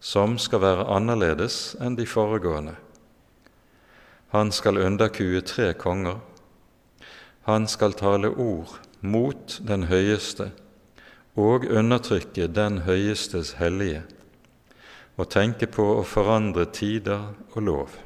som 0.00 0.38
skal 0.38 0.62
være 0.62 0.86
annerledes 0.90 1.76
enn 1.80 1.96
de 1.98 2.06
foregående. 2.06 2.74
Han 4.34 4.52
skal 4.52 4.78
underkue 4.78 5.40
tre 5.40 5.72
konger. 5.72 6.18
Han 7.48 7.66
skal 7.66 7.94
tale 7.96 8.28
ord 8.28 8.74
mot 9.00 9.60
den 9.64 9.86
høyeste 9.88 10.50
og 11.38 11.64
undertrykke 11.70 12.48
den 12.50 12.82
høyestes 12.82 13.54
hellige, 13.60 14.02
og 15.16 15.30
tenke 15.30 15.68
på 15.70 15.86
å 16.00 16.04
forandre 16.04 16.66
tider 16.74 17.30
og 17.54 17.62
lov. 17.62 17.96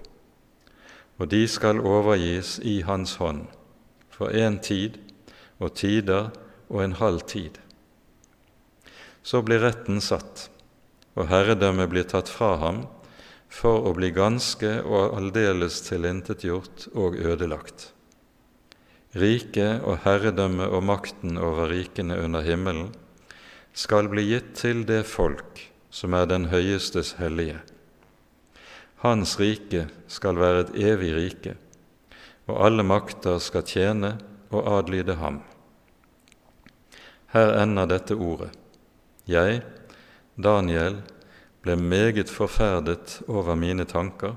Og 1.18 1.30
de 1.32 1.46
skal 1.48 1.80
overgis 1.80 2.58
i 2.62 2.82
hans 2.86 3.16
hånd 3.16 3.46
for 4.12 4.30
en 4.36 4.58
tid 4.60 5.00
og 5.58 5.74
tider 5.80 6.30
og 6.68 6.84
en 6.84 6.96
halv 7.00 7.24
tid. 7.26 7.58
Så 9.22 9.42
blir 9.46 9.62
retten 9.62 10.00
satt, 10.02 10.48
og 11.14 11.28
herredømmet 11.30 11.90
blir 11.92 12.06
tatt 12.10 12.30
fra 12.32 12.56
ham 12.62 12.84
for 13.52 13.86
å 13.86 13.92
bli 13.96 14.10
ganske 14.14 14.78
og 14.82 15.16
aldeles 15.18 15.82
tilintetgjort 15.86 16.88
og 16.94 17.18
ødelagt. 17.20 17.90
Riket 19.12 19.84
og 19.84 20.00
herredømmet 20.06 20.72
og 20.72 20.86
makten 20.88 21.36
over 21.36 21.68
rikene 21.68 22.16
under 22.16 22.44
himmelen 22.46 22.94
skal 23.76 24.08
bli 24.12 24.24
gitt 24.30 24.54
til 24.62 24.86
det 24.88 25.02
folk 25.08 25.60
som 25.92 26.16
er 26.16 26.26
den 26.30 26.48
høyestes 26.48 27.14
hellige. 27.20 27.60
Hans 29.04 29.36
rike 29.40 29.84
skal 30.08 30.40
være 30.40 30.64
et 30.64 30.74
evig 30.92 31.12
rike, 31.16 31.54
og 32.48 32.64
alle 32.64 32.84
makter 32.86 33.40
skal 33.42 33.66
tjene 33.68 34.14
og 34.52 34.68
adlyde 34.78 35.18
ham. 35.20 35.42
Her 37.36 37.52
ender 37.62 37.88
dette 37.90 38.16
ordet. 38.16 38.52
Jeg, 39.32 39.62
Daniel, 40.36 41.00
ble 41.62 41.76
meget 41.78 42.30
forferdet 42.30 43.20
over 43.30 43.56
mine 43.56 43.86
tanker, 43.88 44.34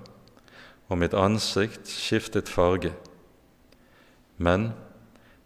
og 0.87 0.99
mitt 1.01 1.15
ansikt 1.17 1.89
skiftet 1.89 2.51
farge. 2.51 2.93
Men 4.37 4.69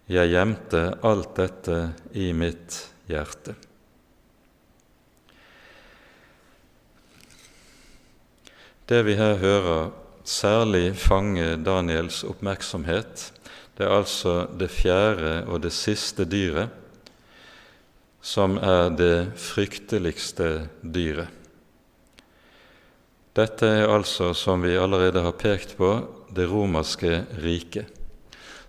jeg 0.10 0.34
gjemte 0.34 0.84
alt 1.06 1.36
dette 1.38 1.80
i 2.18 2.32
mitt 2.36 2.82
hjerte. 3.10 3.56
Det 8.90 9.04
vi 9.06 9.14
her 9.14 9.38
hører 9.38 9.92
særlig 10.26 10.96
fange 10.98 11.56
Daniels 11.62 12.24
oppmerksomhet, 12.26 13.30
det 13.78 13.86
er 13.86 13.96
altså 13.96 14.34
det 14.60 14.72
fjerde 14.74 15.44
og 15.48 15.62
det 15.64 15.72
siste 15.72 16.26
dyret 16.28 16.74
som 18.30 18.60
er 18.62 18.92
det 18.94 19.32
frykteligste 19.42 20.68
dyret. 20.82 21.32
Dette 23.34 23.68
er 23.80 23.90
altså, 23.90 24.34
som 24.38 24.62
vi 24.62 24.76
allerede 24.78 25.24
har 25.24 25.38
pekt 25.40 25.78
på, 25.80 25.90
det 26.30 26.46
romerske 26.52 27.24
riket, 27.42 27.88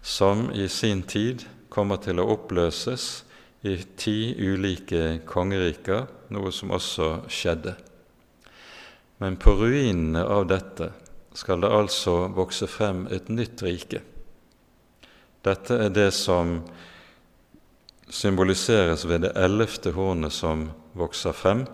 som 0.00 0.46
i 0.56 0.68
sin 0.68 1.02
tid 1.02 1.44
kommer 1.68 2.00
til 2.00 2.22
å 2.22 2.28
oppløses 2.36 3.24
i 3.66 3.76
ti 4.00 4.32
ulike 4.38 5.18
kongeriker, 5.28 6.06
noe 6.32 6.52
som 6.54 6.72
også 6.76 7.10
skjedde. 7.28 7.74
Men 9.20 9.36
på 9.36 9.58
ruinene 9.58 10.22
av 10.24 10.46
dette 10.48 10.92
skal 11.36 11.60
det 11.60 11.72
altså 11.74 12.30
vokse 12.32 12.68
frem 12.70 13.04
et 13.12 13.28
nytt 13.28 13.66
rike, 13.66 14.00
Dette 15.40 15.72
er 15.86 15.88
det 15.88 16.10
som 16.12 16.58
symboliseres 18.10 19.06
ved 19.08 19.24
det 19.24 19.32
ellevte 19.38 19.94
hornet 19.94 20.34
som 20.34 20.68
vokser 20.98 21.34
frem. 21.36 21.64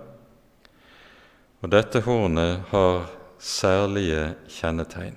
Og 1.64 1.72
dette 1.72 2.03
hornet 2.05 2.66
har 2.70 3.09
særlige 3.41 4.34
kjennetegn. 4.49 5.16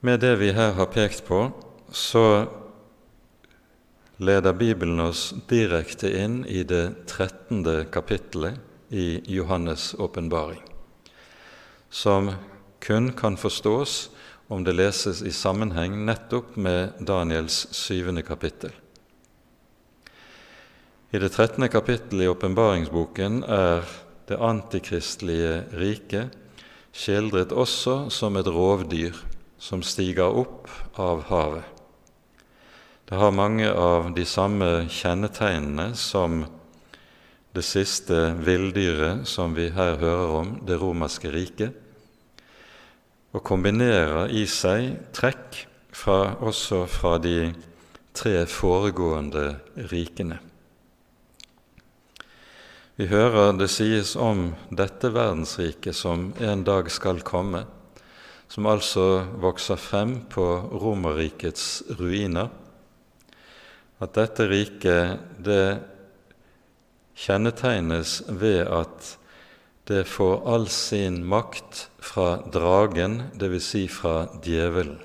Med 0.00 0.20
det 0.20 0.36
vi 0.40 0.52
her 0.56 0.72
har 0.78 0.88
pekt 0.92 1.24
på, 1.26 1.50
så 1.92 2.46
leder 4.20 4.56
Bibelen 4.56 5.00
oss 5.00 5.30
direkte 5.48 6.12
inn 6.22 6.42
i 6.48 6.62
det 6.64 7.06
trettende 7.08 7.84
kapittelet 7.92 8.56
i 8.88 9.20
Johannes' 9.28 9.92
åpenbaring, 10.00 10.60
som 11.90 12.32
kun 12.80 13.12
kan 13.12 13.36
forstås 13.36 14.10
om 14.48 14.64
det 14.64 14.74
leses 14.74 15.22
i 15.22 15.32
sammenheng 15.32 15.94
nettopp 16.04 16.56
med 16.56 16.96
Daniels 17.06 17.66
syvende 17.76 18.22
kapittel. 18.26 18.72
I 21.10 21.18
det 21.18 21.32
trettende 21.34 21.66
kapittelet 21.66 22.22
i 22.22 22.30
åpenbaringsboken 22.30 23.40
er 23.42 23.82
det 24.30 24.36
antikristelige 24.38 25.64
riket 25.74 26.36
skildret 26.94 27.50
også 27.50 28.04
som 28.14 28.36
et 28.38 28.46
rovdyr 28.46 29.16
som 29.58 29.82
stiger 29.82 30.30
opp 30.30 30.70
av 31.02 31.24
havet. 31.26 31.64
Det 33.10 33.18
har 33.18 33.34
mange 33.34 33.66
av 33.66 34.12
de 34.14 34.22
samme 34.22 34.68
kjennetegnene 34.86 35.88
som 35.98 36.44
det 37.58 37.64
siste 37.66 38.20
villdyret 38.46 39.26
som 39.26 39.56
vi 39.56 39.66
her 39.74 39.98
hører 39.98 40.34
om, 40.38 40.52
det 40.62 40.78
romerske 40.78 41.32
riket, 41.34 41.74
og 43.34 43.42
kombinerer 43.42 44.30
i 44.30 44.44
seg 44.46 44.92
trekk 45.14 45.64
fra, 45.90 46.36
også 46.38 46.84
fra 46.86 47.16
de 47.18 47.50
tre 48.14 48.44
foregående 48.46 49.56
rikene. 49.90 50.38
Vi 53.00 53.06
hører 53.08 53.54
det 53.56 53.70
sies 53.72 54.10
om 54.20 54.50
dette 54.76 55.08
verdensriket 55.14 55.96
som 55.96 56.34
en 56.36 56.60
dag 56.68 56.90
skal 56.92 57.22
komme, 57.24 57.62
som 58.44 58.66
altså 58.68 59.22
vokser 59.40 59.80
frem 59.80 60.18
på 60.28 60.44
Romerrikets 60.82 61.62
ruiner, 61.96 62.50
at 64.04 64.12
dette 64.18 64.44
riket 64.50 65.22
det 65.40 65.78
kjennetegnes 67.24 68.18
ved 68.28 68.68
at 68.68 69.14
det 69.88 70.04
får 70.04 70.36
all 70.52 70.68
sin 70.68 71.22
makt 71.24 71.86
fra 72.04 72.28
dragen, 72.52 73.16
dvs. 73.32 73.70
Si 73.70 73.86
fra 73.88 74.28
djevelen. 74.44 75.00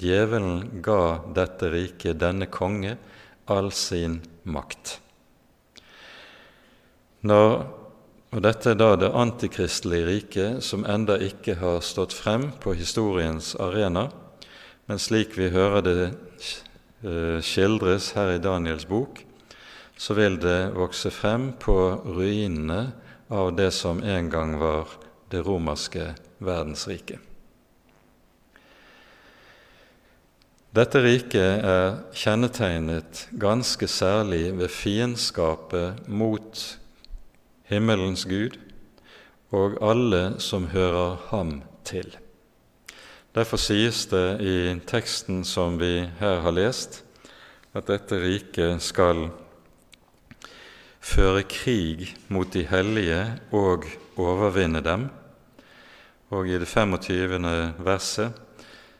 Djevelen 0.00 0.80
ga 0.80 1.20
dette 1.36 1.68
riket, 1.68 2.16
denne 2.24 2.48
konge, 2.48 2.96
all 3.44 3.68
sin 3.76 4.22
makt. 4.48 4.96
Når, 7.20 7.54
og 8.32 8.42
Dette 8.46 8.72
er 8.72 8.78
da 8.80 8.94
det 8.96 9.10
antikristelige 9.12 10.06
riket, 10.06 10.64
som 10.64 10.86
enda 10.88 11.18
ikke 11.20 11.58
har 11.60 11.82
stått 11.84 12.14
frem 12.16 12.48
på 12.62 12.72
historiens 12.78 13.52
arena, 13.60 14.06
men 14.88 14.98
slik 14.98 15.36
vi 15.36 15.50
hører 15.52 15.84
det 15.84 15.98
eh, 16.08 17.38
skildres 17.44 18.14
her 18.16 18.32
i 18.38 18.40
Daniels 18.40 18.88
bok, 18.88 19.20
så 20.00 20.16
vil 20.16 20.40
det 20.40 20.72
vokse 20.72 21.12
frem 21.12 21.50
på 21.60 21.76
ruinene 22.08 22.86
av 23.28 23.52
det 23.52 23.68
som 23.76 24.00
en 24.00 24.32
gang 24.32 24.56
var 24.58 24.88
det 25.30 25.44
romerske 25.44 26.14
verdensriket. 26.40 27.20
Dette 30.70 31.00
riket 31.02 31.64
er 31.66 31.96
kjennetegnet 32.14 33.26
ganske 33.42 33.88
særlig 33.90 34.52
ved 34.56 34.70
fiendskapet 34.70 36.06
mot 36.08 36.79
himmelens 37.70 38.24
Gud 38.26 38.58
og 39.54 39.78
alle 39.82 40.40
som 40.42 40.66
hører 40.70 41.16
ham 41.30 41.62
til. 41.86 42.16
Derfor 43.34 43.60
sies 43.62 44.06
det 44.10 44.40
i 44.42 44.56
teksten 44.86 45.44
som 45.46 45.78
vi 45.78 46.02
her 46.18 46.40
har 46.42 46.54
lest, 46.54 47.04
at 47.74 47.86
dette 47.86 48.18
riket 48.18 48.82
skal 48.82 49.28
føre 51.00 51.44
krig 51.46 52.10
mot 52.28 52.50
de 52.50 52.64
hellige 52.66 53.22
og 53.54 53.86
overvinne 54.18 54.82
dem. 54.82 55.08
Og 56.30 56.48
i 56.48 56.58
det 56.58 56.68
25. 56.68 57.38
verset 57.78 58.34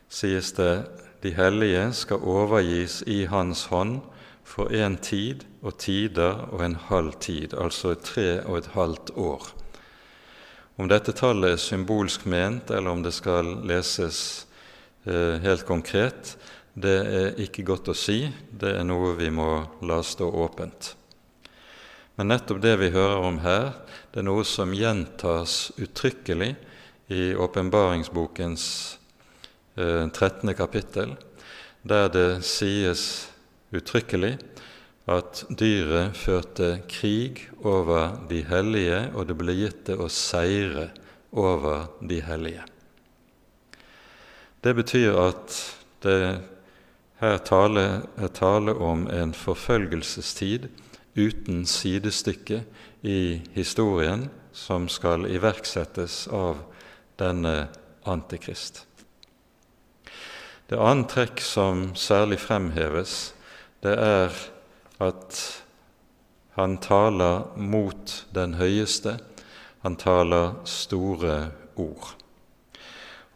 sies 0.09 0.53
det 0.53 0.75
de 1.23 1.35
hellige 1.35 1.93
skal 1.93 2.23
overgis 2.23 3.03
i 3.07 3.25
Hans 3.25 3.66
hånd 3.71 4.01
for 4.45 4.71
en 4.71 4.97
tid 4.97 5.45
og 5.61 5.77
tider 5.81 6.47
og 6.51 6.63
en 6.65 6.77
halv 6.89 7.17
tid, 7.21 7.55
altså 7.55 7.95
tre 7.95 8.41
og 8.47 8.61
et 8.61 8.71
halvt 8.75 9.13
år. 9.21 9.51
Om 10.81 10.89
dette 10.89 11.13
tallet 11.13 11.57
er 11.57 11.61
symbolsk 11.61 12.25
ment, 12.25 12.71
eller 12.73 12.95
om 12.95 13.03
det 13.05 13.13
skal 13.13 13.59
leses 13.69 14.47
eh, 15.05 15.37
helt 15.45 15.67
konkret, 15.69 16.37
det 16.73 16.97
er 17.05 17.43
ikke 17.43 17.67
godt 17.69 17.91
å 17.93 17.97
si. 17.99 18.23
Det 18.51 18.73
er 18.79 18.87
noe 18.87 19.13
vi 19.19 19.29
må 19.35 19.51
la 19.85 20.01
stå 20.07 20.25
åpent. 20.25 20.95
Men 22.17 22.33
nettopp 22.33 22.63
det 22.65 22.77
vi 22.81 22.93
hører 22.95 23.27
om 23.27 23.41
her, 23.45 23.75
det 24.13 24.23
er 24.23 24.29
noe 24.29 24.47
som 24.49 24.73
gjentas 24.77 25.71
uttrykkelig 25.81 26.55
i 27.13 27.35
åpenbaringsbokens 27.35 28.65
eh, 29.77 30.07
13. 30.09 30.55
kapittel, 30.57 31.17
der 31.83 32.09
det 32.13 32.29
sies 32.47 33.05
uttrykkelig 33.75 34.39
at 35.11 35.43
dyret 35.49 36.15
førte 36.19 36.69
krig 36.91 37.43
over 37.67 38.21
de 38.31 38.45
hellige, 38.47 39.09
og 39.15 39.27
det 39.27 39.37
ble 39.41 39.57
gitt 39.59 39.85
det 39.89 39.97
å 39.99 40.09
seire 40.13 40.91
over 41.31 41.89
de 42.01 42.21
hellige. 42.23 42.67
Det 44.61 44.75
betyr 44.77 45.17
at 45.19 45.57
det 46.05 46.21
her 47.21 47.41
tale, 47.45 47.87
er 48.17 48.33
tale 48.33 48.75
om 48.77 49.07
en 49.13 49.33
forfølgelsestid 49.37 50.69
uten 51.19 51.65
sidestykke 51.67 52.63
i 53.03 53.41
historien 53.57 54.29
som 54.57 54.89
skal 54.89 55.27
iverksettes 55.29 56.27
av 56.33 56.63
denne 57.21 57.69
Antikrist. 58.09 58.87
Det 60.71 60.79
annet 60.81 61.11
trekk 61.13 61.43
som 61.45 61.91
særlig 61.99 62.39
fremheves, 62.41 63.35
det 63.85 63.93
er 63.93 64.33
at 65.01 65.41
han 66.59 66.77
taler 66.83 67.47
mot 67.57 68.15
den 68.37 68.57
høyeste, 68.61 69.17
han 69.81 69.97
taler 69.97 70.59
store 70.69 71.37
ord. 71.81 72.13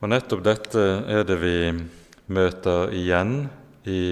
Og 0.02 0.10
nettopp 0.12 0.44
dette 0.44 0.82
er 1.08 1.24
det 1.24 1.38
vi 1.40 1.56
møter 2.34 2.92
igjen 2.92 3.46
i 3.88 4.02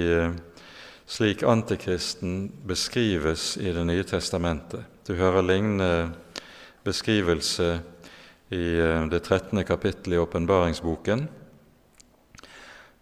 slik 1.12 1.42
antikristen 1.44 2.46
beskrives 2.64 3.56
i 3.60 3.72
Det 3.72 3.84
nye 3.84 4.04
testamentet. 4.04 4.86
Du 5.06 5.14
hører 5.14 5.42
lignende 5.42 6.12
beskrivelse 6.84 7.82
i 8.48 8.64
eh, 8.78 9.04
det 9.10 9.20
13. 9.22 9.64
kapittelet 9.64 10.16
i 10.16 10.22
åpenbaringsboken. 10.22 11.26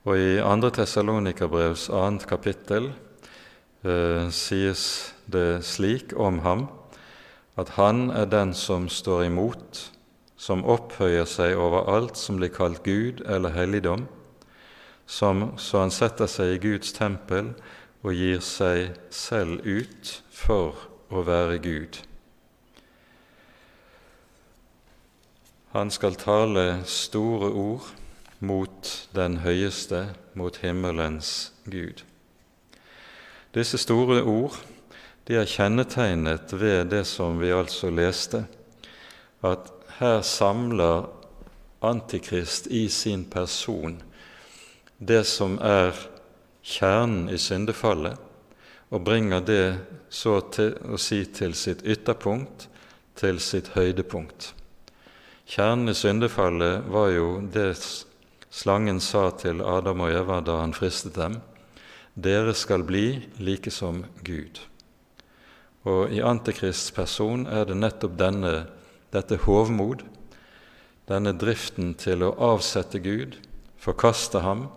Og 0.05 0.19
i 0.19 0.41
2. 0.41 0.71
Tessalonikabrevs 0.71 1.87
2. 1.87 2.27
kapittel 2.29 2.91
eh, 3.85 4.29
sies 4.31 5.15
det 5.31 5.63
slik 5.65 6.13
om 6.17 6.41
ham 6.45 6.69
at 7.61 7.75
han 7.77 8.09
er 8.11 8.29
den 8.31 8.55
som 8.55 8.89
står 8.89 9.27
imot, 9.29 9.91
som 10.37 10.65
opphøyer 10.65 11.27
seg 11.29 11.59
over 11.61 11.91
alt 11.93 12.17
som 12.17 12.39
blir 12.41 12.53
kalt 12.55 12.83
Gud 12.87 13.21
eller 13.29 13.53
helligdom, 13.53 14.07
som, 15.07 15.51
så 15.59 15.85
han 15.85 15.93
setter 15.93 16.31
seg 16.31 16.55
i 16.55 16.63
Guds 16.63 16.95
tempel 16.97 17.53
og 18.01 18.15
gir 18.17 18.41
seg 18.45 18.95
selv 19.13 19.67
ut 19.67 20.21
for 20.33 20.87
å 21.11 21.25
være 21.27 21.59
Gud. 21.61 22.01
Han 25.75 25.91
skal 25.95 26.17
tale 26.19 26.83
store 26.89 27.51
ord 27.55 27.91
mot 28.41 28.95
den 29.15 29.43
høyeste, 29.45 30.15
mot 30.35 30.57
himmelens 30.65 31.53
Gud. 31.69 32.03
Disse 33.55 33.79
store 33.79 34.23
ord 34.23 34.59
de 35.29 35.37
er 35.39 35.49
kjennetegnet 35.49 36.53
ved 36.55 36.91
det 36.91 37.05
som 37.07 37.39
vi 37.41 37.53
altså 37.55 37.91
leste, 37.91 38.45
at 39.43 39.73
her 40.01 40.21
samler 40.27 41.09
Antikrist 41.81 42.67
i 42.67 42.89
sin 42.93 43.25
person 43.25 44.03
det 45.01 45.23
som 45.25 45.55
er 45.65 45.97
kjernen 46.61 47.31
i 47.33 47.39
syndefallet 47.41 48.21
og 48.91 49.05
bringer 49.07 49.41
det 49.41 49.65
så 50.13 50.41
til 50.53 50.75
å 50.85 50.99
si 51.01 51.23
til 51.33 51.55
sitt 51.57 51.81
ytterpunkt, 51.87 52.67
til 53.17 53.39
sitt 53.41 53.71
høydepunkt. 53.77 54.51
Kjernen 55.49 55.93
i 55.93 55.97
syndefallet 55.97 56.85
var 56.91 57.15
jo 57.15 57.31
det 57.55 57.71
slangen 58.51 59.01
sa 59.01 59.31
til 59.41 59.63
Adam 59.63 60.05
og 60.05 60.13
Eva 60.13 60.41
da 60.45 60.59
han 60.61 60.75
fristet 60.77 61.17
dem, 61.17 61.39
dere 62.23 62.55
skal 62.55 62.85
bli 62.87 63.21
like 63.39 63.71
som 63.73 64.05
Gud. 64.25 64.61
Og 65.89 66.13
i 66.13 66.21
Antikrists 66.21 66.93
person 66.93 67.47
er 67.49 67.65
det 67.69 67.79
nettopp 67.79 68.19
denne, 68.21 68.67
dette 69.13 69.39
hovmod, 69.47 70.05
denne 71.09 71.33
driften 71.35 71.95
til 71.99 72.23
å 72.27 72.35
avsette 72.53 73.01
Gud, 73.03 73.39
forkaste 73.81 74.45
ham 74.45 74.69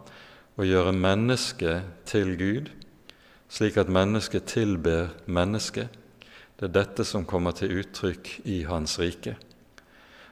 og 0.56 0.66
gjøre 0.70 0.96
mennesket 0.96 2.08
til 2.10 2.36
Gud, 2.39 2.72
slik 3.52 3.78
at 3.78 3.91
mennesket 3.91 4.48
tilber 4.50 5.12
mennesket. 5.26 5.91
Det 6.58 6.70
er 6.70 6.78
dette 6.80 7.06
som 7.06 7.28
kommer 7.28 7.54
til 7.58 7.82
uttrykk 7.82 8.39
i 8.50 8.64
Hans 8.70 8.96
rike. 9.02 9.36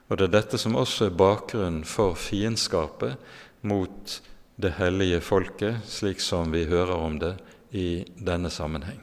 Og 0.07 0.17
det 0.17 0.29
er 0.29 0.35
dette 0.39 0.59
som 0.59 0.75
også 0.79 1.09
er 1.09 1.17
bakgrunnen 1.19 1.83
for 1.87 2.15
fiendskapet 2.19 3.19
mot 3.67 4.21
det 4.55 4.75
hellige 4.77 5.21
folket, 5.23 5.85
slik 5.87 6.21
som 6.21 6.51
vi 6.51 6.65
hører 6.69 6.95
om 6.95 7.17
det 7.21 7.35
i 7.71 8.03
denne 8.17 8.51
sammenheng. 8.51 8.99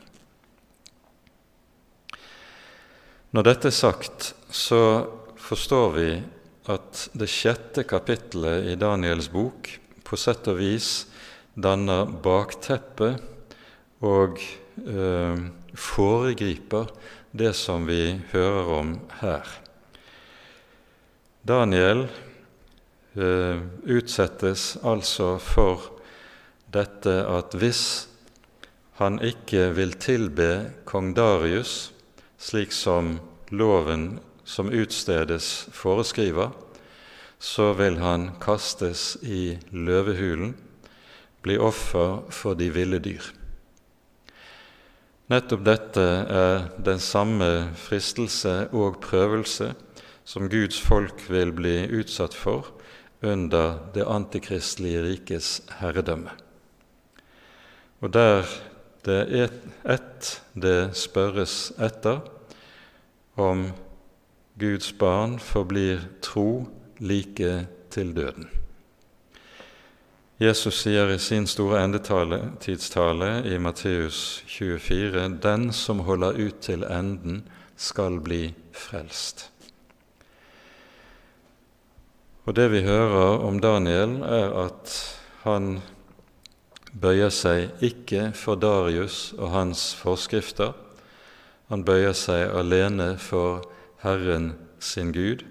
Når 3.32 3.44
dette 3.44 3.68
er 3.68 3.76
sagt, 3.76 4.32
så 4.48 4.82
forstår 5.36 5.90
vi 5.96 6.08
at 6.72 7.04
det 7.16 7.28
sjette 7.32 7.84
kapittelet 7.88 8.72
i 8.72 8.76
Daniels 8.80 9.30
bok 9.32 9.70
på 10.04 10.16
sett 10.20 10.48
og 10.48 10.60
vis 10.60 11.06
danner 11.58 12.08
bakteppe 12.24 13.14
og 14.04 14.40
eh, 14.40 15.40
foregriper 15.74 16.92
det 17.36 17.52
som 17.56 17.86
vi 17.88 18.18
hører 18.32 18.72
om 18.78 18.94
her. 19.20 19.48
Daniel 21.48 22.06
uh, 23.18 23.60
utsettes 23.84 24.76
altså 24.86 25.36
for 25.42 25.90
dette 26.72 27.14
at 27.26 27.54
hvis 27.58 27.82
han 28.98 29.20
ikke 29.22 29.68
vil 29.76 29.94
tilbe 30.00 30.48
kong 30.88 31.12
Darius 31.16 31.90
slik 32.38 32.72
som 32.74 33.18
loven 33.50 34.18
som 34.48 34.70
utstedes, 34.72 35.68
foreskriver, 35.72 36.50
så 37.38 37.72
vil 37.78 37.98
han 38.00 38.30
kastes 38.40 39.16
i 39.22 39.58
løvehulen, 39.70 40.54
bli 41.42 41.58
offer 41.60 42.24
for 42.34 42.58
de 42.58 42.70
ville 42.74 42.98
dyr. 43.02 43.22
Nettopp 45.28 45.62
dette 45.66 46.06
er 46.32 46.64
den 46.80 47.02
samme 47.04 47.50
fristelse 47.76 48.70
og 48.72 48.96
prøvelse 49.04 49.74
som 50.24 50.48
Guds 50.48 50.80
folk 50.80 51.20
vil 51.28 51.52
bli 51.52 51.82
utsatt 52.00 52.34
for 52.36 52.72
under 53.22 53.78
det 53.94 54.06
antikristelige 54.06 55.02
rikes 55.02 55.62
herredømme. 55.80 56.30
Og 58.00 58.12
der 58.14 58.46
det 59.06 59.18
er 59.30 59.52
ett 59.88 60.42
det 60.58 60.90
spørres 60.98 61.72
etter, 61.78 62.20
om 63.38 63.68
Guds 64.58 64.90
barn 64.92 65.38
forblir 65.38 66.02
tro 66.22 66.66
like 66.98 67.52
til 67.94 68.10
døden. 68.16 68.48
Jesus 70.38 70.82
sier 70.82 71.10
i 71.10 71.18
sin 71.18 71.46
store 71.46 71.80
endetidstale 71.84 73.30
i 73.46 73.58
Matteus 73.58 74.42
24.: 74.46 75.38
Den 75.42 75.72
som 75.72 76.02
holder 76.06 76.36
ut 76.46 76.60
til 76.60 76.84
enden, 76.84 77.48
skal 77.76 78.20
bli 78.20 78.54
frelst. 78.72 79.50
Og 82.48 82.54
det 82.56 82.70
vi 82.72 82.78
hører 82.80 83.42
om 83.44 83.58
Daniel, 83.60 84.22
er 84.24 84.54
at 84.56 84.92
han 85.42 85.82
bøyer 86.96 87.28
seg 87.28 87.82
ikke 87.84 88.30
for 88.32 88.56
Darius 88.56 89.34
og 89.36 89.50
hans 89.52 89.82
forskrifter. 89.98 90.72
Han 91.68 91.84
bøyer 91.84 92.16
seg 92.16 92.46
alene 92.56 93.10
for 93.20 93.68
Herren 94.00 94.54
sin 94.80 95.12
Gud 95.12 95.44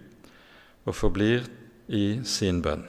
og 0.90 0.98
forblir 0.98 1.46
i 1.86 2.24
sin 2.26 2.64
bønn. 2.66 2.88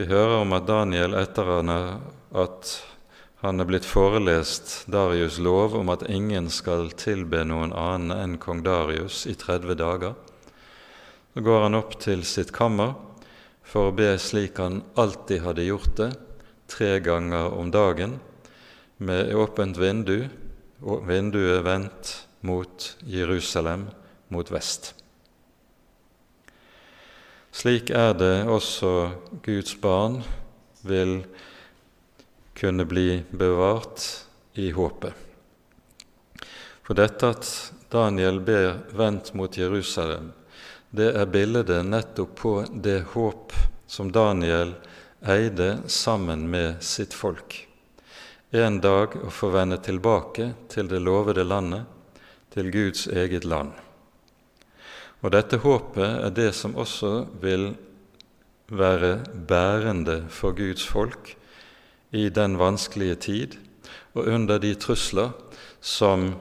Vi 0.00 0.08
hører 0.08 0.38
om 0.40 0.56
at 0.56 0.64
Daniel 0.72 1.12
etter 1.20 1.52
at 1.52 2.74
han 3.44 3.60
er 3.60 3.68
blitt 3.68 3.84
forelest 3.84 4.86
Darius' 4.88 5.36
lov 5.36 5.76
om 5.76 5.92
at 5.92 6.08
ingen 6.08 6.48
skal 6.48 6.88
tilbe 6.96 7.44
noen 7.44 7.76
annen 7.76 8.16
enn 8.16 8.40
kong 8.40 8.64
Darius 8.64 9.26
i 9.28 9.36
30 9.36 9.76
dager, 9.76 10.16
så 11.32 11.40
går 11.40 11.62
han 11.66 11.78
opp 11.78 11.96
til 12.00 12.24
sitt 12.28 12.52
kammer 12.52 12.94
for 13.64 13.88
å 13.88 13.96
be 13.96 14.10
slik 14.20 14.58
han 14.60 14.82
alltid 15.00 15.44
hadde 15.46 15.64
gjort 15.64 15.94
det, 15.96 16.10
tre 16.68 16.98
ganger 17.04 17.54
om 17.56 17.70
dagen, 17.72 18.18
med 19.02 19.32
åpent 19.34 19.78
vindu, 19.80 20.28
og 20.82 21.06
vinduet 21.06 21.62
vendt 21.64 22.12
mot 22.42 22.88
Jerusalem, 23.06 23.86
mot 24.34 24.50
vest. 24.50 24.92
Slik 27.52 27.92
er 27.94 28.14
det 28.16 28.34
også 28.48 28.92
Guds 29.44 29.74
barn 29.80 30.22
vil 30.82 31.20
kunne 32.58 32.86
bli 32.88 33.22
bevart 33.30 34.04
i 34.58 34.70
håpet. 34.74 35.12
For 36.82 36.98
dette 36.98 37.32
at 37.34 37.50
Daniel 37.92 38.40
ber 38.42 38.82
vendt 38.96 39.32
mot 39.38 39.56
Jerusalem, 39.56 40.32
det 40.92 41.08
er 41.16 41.28
bildet 41.32 41.70
nettopp 41.88 42.34
på 42.36 42.50
det 42.84 42.98
håp 43.14 43.52
som 43.88 44.10
Daniel 44.12 44.74
eide 45.24 45.78
sammen 45.88 46.50
med 46.50 46.82
sitt 46.84 47.14
folk. 47.16 47.62
En 48.52 48.76
dag 48.84 49.16
å 49.16 49.30
få 49.32 49.48
vende 49.54 49.78
tilbake 49.80 50.50
til 50.68 50.90
det 50.92 51.00
lovede 51.00 51.46
landet, 51.48 51.88
til 52.52 52.68
Guds 52.68 53.06
eget 53.08 53.46
land. 53.48 53.72
Og 55.24 55.32
dette 55.32 55.62
håpet 55.62 56.26
er 56.26 56.34
det 56.36 56.50
som 56.52 56.76
også 56.76 57.12
vil 57.40 57.70
være 58.68 59.14
bærende 59.48 60.26
for 60.28 60.52
Guds 60.52 60.84
folk 60.84 61.32
i 62.12 62.28
den 62.28 62.58
vanskelige 62.60 63.16
tid 63.24 63.56
og 64.12 64.28
under 64.28 64.60
de 64.60 64.74
trusler 64.76 65.32
som 65.80 66.34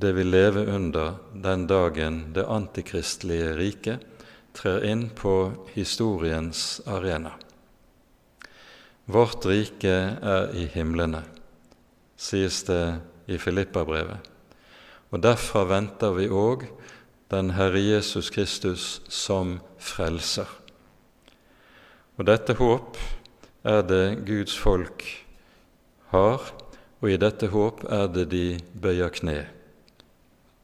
det 0.00 0.12
vi 0.12 0.24
lever 0.24 0.68
under 0.74 1.14
den 1.34 1.66
dagen 1.66 2.32
det 2.32 2.46
antikristelige 2.48 3.52
riket 3.58 4.06
trer 4.56 4.84
inn 4.88 5.10
på 5.12 5.52
historiens 5.74 6.80
arena. 6.88 7.34
Vårt 9.04 9.44
rike 9.44 9.92
er 10.22 10.56
i 10.56 10.64
himlene, 10.72 11.20
sies 12.16 12.62
det 12.64 12.80
i 13.28 13.36
Filippabrevet. 13.36 14.24
Og 15.12 15.20
derfra 15.20 15.66
venter 15.68 16.16
vi 16.16 16.30
òg 16.32 16.64
den 17.28 17.52
Herre 17.58 17.84
Jesus 17.84 18.32
Kristus 18.32 19.02
som 19.12 19.58
frelser. 19.76 20.48
Og 22.16 22.24
dette 22.30 22.56
håp 22.56 22.96
er 23.68 23.84
det 23.84 24.04
Guds 24.24 24.56
folk 24.56 25.04
har, 26.14 26.52
og 27.00 27.08
i 27.10 27.20
dette 27.20 27.52
håp 27.52 27.84
er 27.84 28.08
det 28.08 28.30
de 28.32 28.44
bøyer 28.80 29.12
kne 29.20 29.40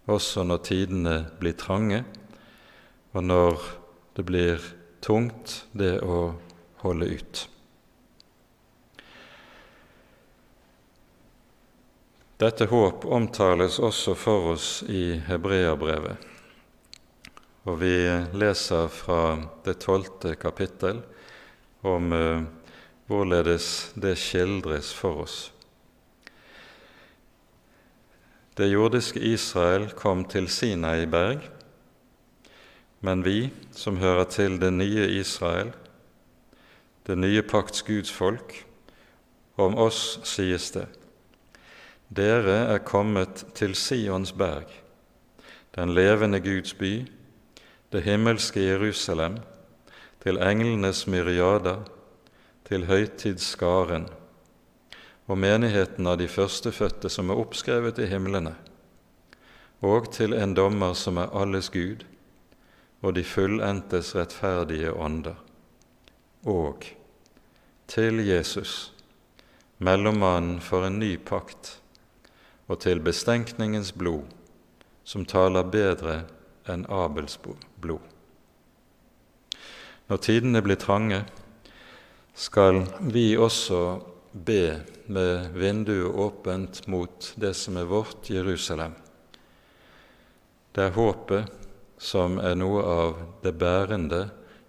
også 0.07 0.45
når 0.47 0.63
tidene 0.67 1.17
blir 1.41 1.57
trange, 1.59 2.05
og 3.17 3.25
når 3.25 3.61
det 4.17 4.25
blir 4.29 4.63
tungt, 5.05 5.65
det 5.73 5.99
å 6.03 6.37
holde 6.83 7.11
ut. 7.19 7.43
Dette 12.37 12.67
håp 12.69 13.07
omtales 13.09 13.79
også 13.81 14.13
for 14.19 14.53
oss 14.53 14.83
i 14.93 15.17
Hebreabrevet, 15.25 16.21
og 17.67 17.79
vi 17.81 17.97
leser 18.37 18.91
fra 18.93 19.21
det 19.65 19.79
tolvte 19.83 20.35
kapittel 20.39 21.01
om 21.87 22.13
uh, 22.13 22.45
hvorledes 23.09 23.95
det 23.97 24.15
skildres 24.21 24.93
for 24.95 25.25
oss. 25.25 25.39
Det 28.57 28.71
jordiske 28.71 29.21
Israel 29.21 29.91
kom 29.93 30.23
til 30.25 30.47
Sinai 30.49 31.05
berg, 31.07 31.43
men 33.05 33.25
vi 33.25 33.51
som 33.77 33.99
hører 34.01 34.25
til 34.33 34.57
det 34.61 34.71
nye 34.73 35.05
Israel, 35.19 35.75
det 37.07 37.19
nye 37.19 37.43
pakts 37.43 37.85
Guds 37.85 38.13
folk, 38.13 38.65
om 39.57 39.77
oss 39.77 40.19
sies 40.25 40.71
det:" 40.71 40.87
Dere 42.09 42.57
er 42.73 42.79
kommet 42.79 43.45
til 43.55 43.75
Sions 43.75 44.33
berg, 44.33 44.73
den 45.77 45.95
levende 45.95 46.41
Guds 46.41 46.75
by, 46.75 47.05
det 47.93 48.03
himmelske 48.03 48.61
Jerusalem, 48.61 49.37
til 50.23 50.39
englenes 50.39 51.07
myriader, 51.07 51.83
til 52.65 52.87
høytidsskaren 52.87 54.09
og 55.27 55.39
menigheten 55.39 56.07
av 56.07 56.19
de 56.21 56.29
førstefødte 56.31 57.11
som 57.11 57.31
er 57.31 57.41
oppskrevet 57.43 57.99
i 57.99 58.09
himlene, 58.11 58.55
og 59.83 60.11
til 60.15 60.35
en 60.37 60.55
dommer 60.55 60.95
som 60.95 61.19
er 61.19 61.35
alles 61.35 61.69
Gud, 61.75 62.05
og 63.03 63.15
de 63.19 63.25
fullendtes 63.27 64.15
rettferdige 64.17 64.95
ånder, 64.95 65.37
og 66.47 66.87
til 67.91 68.23
Jesus, 68.27 68.93
mellommannen 69.79 70.61
for 70.61 70.87
en 70.87 70.99
ny 71.03 71.17
pakt, 71.19 71.77
og 72.67 72.81
til 72.83 73.03
bestenkningens 73.03 73.93
blod, 73.93 74.25
som 75.07 75.27
taler 75.27 75.67
bedre 75.71 76.23
enn 76.67 76.87
Abels 76.91 77.39
blod. 77.39 78.03
Når 80.07 80.23
tidene 80.23 80.63
blir 80.63 80.79
trange, 80.79 81.25
skal 82.35 82.85
vi 83.01 83.37
også 83.39 83.81
be 84.45 84.81
med 85.07 85.51
vinduet 85.57 86.15
åpent 86.15 86.87
mot 86.87 87.33
det 87.37 87.55
som 87.55 87.77
er 87.77 87.89
vårt 87.89 88.29
Jerusalem. 88.31 88.93
Det 90.73 90.85
er 90.85 90.97
håpet 90.97 91.49
som 91.99 92.37
er 92.39 92.59
noe 92.59 92.83
av 92.85 93.17
det 93.43 93.55
bærende 93.57 94.27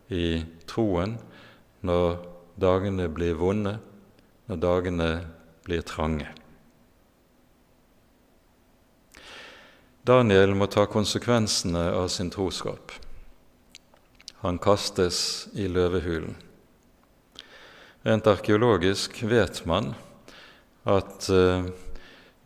i 0.07 0.39
troen 0.69 1.17
når 1.83 2.15
dagene 2.55 3.09
blir 3.11 3.35
vonde, 3.35 3.75
når 4.47 4.63
dagene 4.63 5.09
blir 5.67 5.83
trange. 5.83 6.29
Daniel 10.07 10.55
må 10.55 10.69
ta 10.71 10.85
konsekvensene 10.87 11.89
av 11.91 12.07
sin 12.07 12.31
troskap. 12.31 12.95
Han 14.45 14.61
kastes 14.63 15.49
i 15.59 15.67
løvehulen. 15.67 16.46
Rent 18.07 18.27
arkeologisk 18.27 19.17
vet 19.27 19.65
man 19.67 19.89
at 20.87 21.25
eh, 21.27 21.65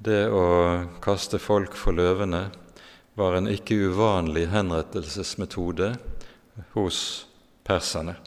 det 0.02 0.24
å 0.34 0.46
kaste 1.04 1.38
folk 1.38 1.76
for 1.78 1.94
løvene 1.94 2.48
var 3.14 3.38
en 3.38 3.50
ikke 3.52 3.78
uvanlig 3.92 4.48
henrettelsesmetode 4.50 5.92
hos 6.74 7.04
perserne, 7.62 8.18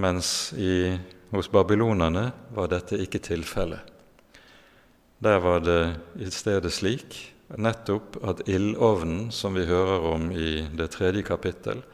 mens 0.00 0.54
i, 0.56 0.96
hos 1.36 1.52
babylonerne 1.52 2.30
var 2.56 2.72
dette 2.72 2.96
ikke 2.96 3.20
tilfellet. 3.20 3.84
Der 5.20 5.44
var 5.44 5.60
det 5.60 5.80
i 6.16 6.32
stedet 6.32 6.72
slik 6.72 7.18
nettopp 7.60 8.22
at 8.24 8.46
ildovnen, 8.48 9.28
som 9.28 9.52
vi 9.52 9.68
hører 9.68 10.12
om 10.16 10.30
i 10.32 10.62
det 10.72 10.94
tredje 10.96 11.28
kapittel, 11.28 11.84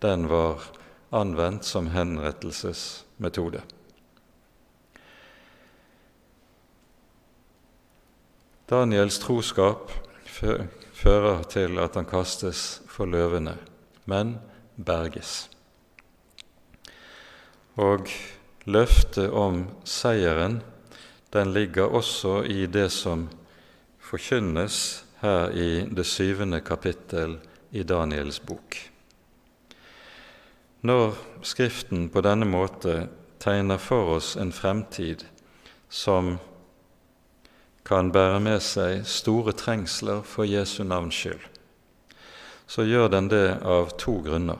den 0.00 0.30
var 0.32 0.72
anvendt 1.12 1.64
som 1.68 1.90
henrettelsesmetode. 1.92 3.62
Daniels 8.72 9.18
troskap 9.20 9.92
fører 10.32 11.42
til 11.52 11.76
at 11.82 11.98
han 11.98 12.08
kastes 12.08 12.80
for 12.88 13.10
løvene, 13.10 13.58
men 14.08 14.38
berges. 14.76 15.50
Og 17.76 18.08
løftet 18.64 19.28
om 19.28 19.66
seieren, 19.84 20.62
den 21.32 21.52
ligger 21.52 21.92
også 21.92 22.42
i 22.48 22.64
det 22.66 22.88
som 22.92 23.26
forkynnes 24.00 25.04
her 25.20 25.52
i 25.52 25.84
det 25.88 26.06
syvende 26.08 26.60
kapittel 26.60 27.38
i 27.72 27.84
Daniels 27.84 28.40
bok. 28.40 28.91
Når 30.82 31.14
Skriften 31.46 32.08
på 32.10 32.24
denne 32.26 32.46
måte 32.50 33.04
tegner 33.38 33.78
for 33.78 34.16
oss 34.16 34.32
en 34.34 34.50
fremtid 34.50 35.22
som 35.86 36.40
kan 37.86 38.10
bære 38.10 38.40
med 38.42 38.58
seg 38.66 39.04
store 39.06 39.54
trengsler 39.54 40.24
for 40.26 40.42
Jesu 40.42 40.82
navns 40.82 41.14
skyld, 41.14 41.46
så 42.66 42.82
gjør 42.82 43.14
den 43.14 43.30
det 43.30 43.46
av 43.62 43.94
to 43.94 44.16
grunner. 44.26 44.58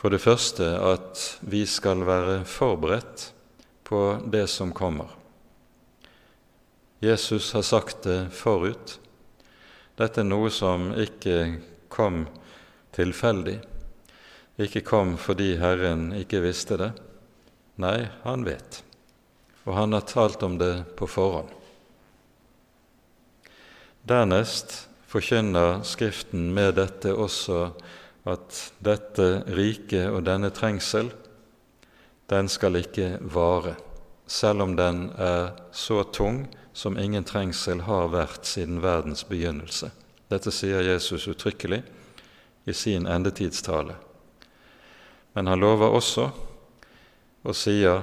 For 0.00 0.08
det 0.08 0.24
første 0.24 0.72
at 0.80 1.20
vi 1.44 1.66
skal 1.68 2.08
være 2.08 2.40
forberedt 2.48 3.28
på 3.84 4.02
det 4.24 4.46
som 4.48 4.72
kommer. 4.72 5.12
Jesus 7.04 7.52
har 7.52 7.62
sagt 7.76 8.06
det 8.08 8.20
forut. 8.32 8.96
Dette 10.00 10.24
er 10.24 10.32
noe 10.32 10.48
som 10.48 10.94
ikke 10.96 11.58
kom 11.92 12.24
tilfeldig 12.96 13.60
ikke 14.58 14.82
kom 14.86 15.14
fordi 15.20 15.52
Herren 15.60 16.10
ikke 16.16 16.42
visste 16.42 16.78
det. 16.80 16.90
Nei, 17.78 18.08
han 18.24 18.42
vet, 18.46 18.82
og 19.64 19.76
han 19.76 19.94
har 19.94 20.06
talt 20.10 20.42
om 20.42 20.58
det 20.58 20.72
på 20.98 21.06
forhånd. 21.06 21.52
Dernest 24.08 24.88
forkynner 25.06 25.82
Skriften 25.86 26.50
med 26.54 26.74
dette 26.78 27.12
også 27.14 27.68
at 28.28 28.58
dette 28.84 29.28
riket 29.56 30.08
og 30.10 30.24
denne 30.26 30.50
trengsel, 30.54 31.12
den 32.28 32.48
skal 32.52 32.80
ikke 32.80 33.16
vare, 33.20 33.76
selv 34.28 34.66
om 34.66 34.74
den 34.76 35.06
er 35.16 35.54
så 35.72 36.02
tung 36.12 36.42
som 36.76 36.98
ingen 37.00 37.24
trengsel 37.24 37.86
har 37.86 38.10
vært 38.12 38.44
siden 38.48 38.82
verdens 38.84 39.24
begynnelse. 39.28 39.88
Dette 40.28 40.52
sier 40.52 40.84
Jesus 40.84 41.24
uttrykkelig 41.30 41.80
i 42.68 42.74
sin 42.76 43.08
endetidstale. 43.08 43.96
Men 45.32 45.46
han 45.46 45.60
lover 45.60 45.94
også 45.98 46.30
og 47.48 47.56
sier 47.56 48.02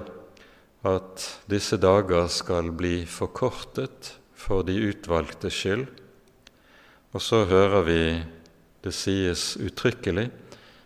at 0.86 1.26
disse 1.50 1.78
dager 1.82 2.28
skal 2.32 2.70
bli 2.78 3.04
forkortet 3.10 4.14
for 4.38 4.66
de 4.68 4.78
utvalgte 4.92 5.50
skyld. 5.54 5.88
Og 7.16 7.24
så 7.24 7.46
hører 7.50 7.86
vi 7.88 8.02
det 8.86 8.94
sies 8.94 9.56
uttrykkelig, 9.58 10.28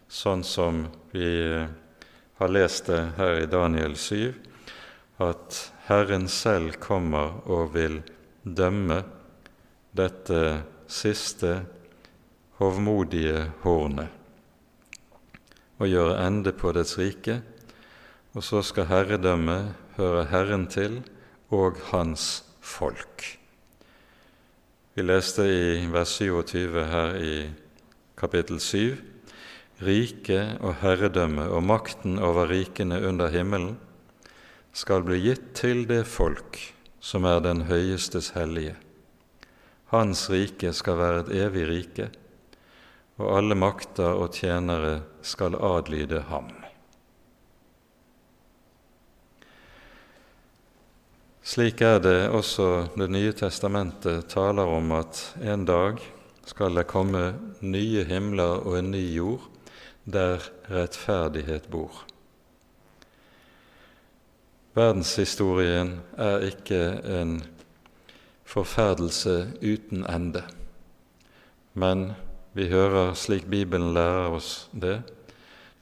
sånn 0.07 0.45
som 0.47 0.85
vi 1.11 1.31
har 2.39 2.53
lest 2.53 2.87
det 2.87 3.01
her 3.17 3.41
i 3.41 3.49
Daniel 3.51 3.97
7, 3.99 4.31
at 5.19 5.59
Herren 5.89 6.29
selv 6.31 6.77
kommer 6.79 7.41
og 7.49 7.73
vil 7.75 7.99
dømme 8.43 9.01
dette 9.91 10.61
siste 10.87 11.57
hovmodige 12.61 13.49
hornet 13.65 14.18
og 15.79 15.87
gjøre 15.87 16.19
ende 16.27 16.53
på 16.55 16.73
dets 16.75 16.97
rike, 16.99 17.39
og 18.35 18.43
så 18.45 18.61
skal 18.65 18.89
herredømmet 18.91 19.73
høre 19.97 20.27
Herren 20.29 20.67
til 20.71 21.01
og 21.49 21.79
hans 21.89 22.43
folk. 22.61 23.25
Vi 24.95 25.05
leste 25.05 25.45
i 25.47 25.87
vers 25.91 26.17
27 26.19 26.83
her 26.91 27.15
i 27.23 27.35
kapittel 28.19 28.59
7 28.59 28.97
Riket 29.79 30.59
og 30.59 30.73
herredømmet 30.81 31.47
og 31.55 31.63
makten 31.63 32.17
over 32.19 32.49
rikene 32.51 32.97
under 33.07 33.31
himmelen 33.31 33.77
skal 34.75 35.05
bli 35.07 35.21
gitt 35.23 35.53
til 35.55 35.85
det 35.87 36.01
folk 36.03 36.59
som 36.99 37.23
er 37.23 37.39
den 37.45 37.63
høyestes 37.69 38.33
hellige. 38.35 38.75
Hans 39.93 40.27
rike 40.29 40.73
skal 40.75 40.99
være 40.99 41.21
et 41.23 41.31
evig 41.45 41.63
rike, 41.69 42.09
og 43.19 43.35
alle 43.35 43.55
makter 43.59 44.15
og 44.15 44.31
tjenere 44.33 45.01
skal 45.21 45.57
adlyde 45.59 46.23
ham. 46.29 46.47
Slik 51.49 51.81
er 51.81 51.97
det 51.99 52.29
også 52.29 52.89
Det 52.95 53.09
nye 53.09 53.33
testamentet 53.33 54.27
taler 54.29 54.69
om 54.69 54.91
at 54.91 55.33
en 55.41 55.65
dag 55.65 55.97
skal 56.45 56.75
det 56.77 56.87
komme 56.87 57.33
nye 57.61 58.03
himler 58.05 58.61
og 58.65 58.77
en 58.77 58.91
ny 58.91 59.01
jord 59.15 59.49
der 60.05 60.45
rettferdighet 60.69 61.67
bor. 61.69 62.05
Verdenshistorien 64.77 65.99
er 66.17 66.45
ikke 66.45 66.81
en 67.19 67.39
forferdelse 68.45 69.51
uten 69.61 70.05
ende, 70.05 70.43
men 71.73 72.11
vi 72.59 72.65
hører 72.67 73.13
slik 73.15 73.45
Bibelen 73.47 73.93
lærer 73.95 74.33
oss 74.35 74.67
det. 74.75 74.97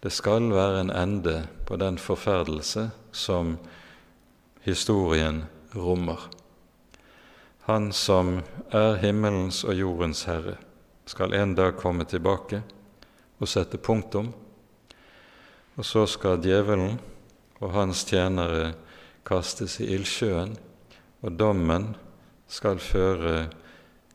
Det 0.04 0.12
skal 0.14 0.52
være 0.54 0.84
en 0.84 0.92
ende 0.94 1.40
på 1.66 1.74
den 1.82 1.96
forferdelse 1.98 2.84
som 3.10 3.56
historien 4.62 5.40
rommer. 5.74 6.28
Han 7.66 7.90
som 7.90 8.44
er 8.70 9.00
himmelens 9.02 9.64
og 9.66 9.74
jordens 9.74 10.22
herre, 10.30 10.54
skal 11.10 11.34
en 11.34 11.56
dag 11.58 11.80
komme 11.82 12.06
tilbake 12.06 12.62
og 13.40 13.50
sette 13.50 13.82
punktum. 13.82 14.30
Og 15.82 15.86
så 15.86 16.06
skal 16.06 16.38
djevelen 16.46 17.00
og 17.58 17.74
hans 17.74 18.06
tjenere 18.06 18.76
kastes 19.26 19.80
i 19.82 19.90
ildsjøen, 19.98 20.54
og 21.26 21.42
dommen 21.42 21.96
skal 22.46 22.78
føre 22.78 23.48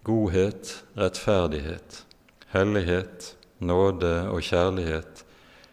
godhet, 0.07 0.77
rettferdighet 0.95 2.05
hellighet, 2.53 3.35
nåde 3.59 4.29
og 4.29 4.43
kjærlighet 4.45 5.25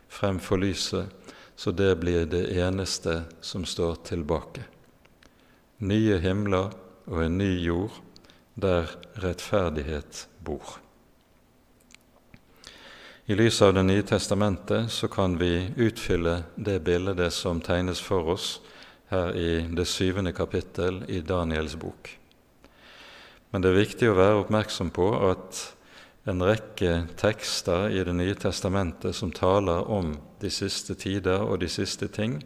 fremfor 0.09 0.57
lyset, 0.57 1.09
så 1.55 1.71
det 1.71 1.95
blir 1.99 2.25
det 2.25 2.47
eneste 2.55 3.23
som 3.41 3.65
står 3.65 4.01
tilbake. 4.07 4.63
Nye 5.79 6.19
himler 6.23 6.71
og 7.07 7.23
en 7.23 7.37
ny 7.37 7.51
jord 7.63 7.99
der 8.59 8.87
rettferdighet 9.19 10.27
bor. 10.43 10.79
I 13.29 13.35
lys 13.35 13.61
av 13.61 13.73
Det 13.73 13.83
nye 13.85 14.03
testamentet 14.03 14.89
så 14.91 15.07
kan 15.07 15.37
vi 15.37 15.69
utfylle 15.77 16.43
det 16.55 16.79
bildet 16.83 17.33
som 17.33 17.61
tegnes 17.61 18.01
for 18.01 18.31
oss 18.33 18.61
her 19.09 19.35
i 19.37 19.67
det 19.69 19.85
syvende 19.85 20.33
kapittel 20.33 21.03
i 21.07 21.21
Daniels 21.21 21.75
bok. 21.75 22.09
Men 23.51 23.61
det 23.61 23.69
er 23.69 23.81
viktig 23.83 24.09
å 24.09 24.17
være 24.17 24.41
oppmerksom 24.41 24.89
på 24.93 25.11
at 25.29 25.61
en 26.29 26.43
rekke 26.45 27.07
tekster 27.17 27.89
i 27.89 28.03
Det 28.05 28.13
nye 28.13 28.35
testamentet 28.37 29.15
som 29.15 29.31
taler 29.31 29.89
om 29.89 30.13
de 30.39 30.51
siste 30.53 30.95
tider 30.95 31.41
og 31.41 31.59
de 31.63 31.69
siste 31.69 32.07
ting, 32.07 32.39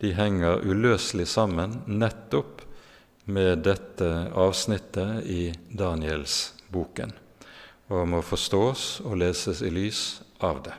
de 0.00 0.12
henger 0.16 0.64
uløselig 0.64 1.26
sammen 1.28 1.82
nettopp 1.86 2.62
med 3.26 3.64
dette 3.66 4.08
avsnittet 4.32 5.26
i 5.26 5.52
Daniels-boken, 5.72 7.12
og 7.88 8.08
må 8.08 8.20
forstås 8.22 9.00
og 9.04 9.16
leses 9.20 9.62
i 9.62 9.72
lys 9.72 10.02
av 10.40 10.62
det. 10.64 10.76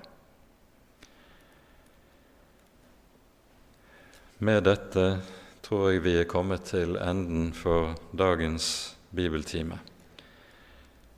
Med 4.37 4.63
dette 4.69 5.05
tror 5.65 5.91
jeg 5.91 6.05
vi 6.05 6.15
er 6.21 6.29
kommet 6.29 6.69
til 6.69 6.95
enden 7.01 7.49
for 7.57 7.97
dagens 8.13 8.95
bibeltime, 9.11 9.79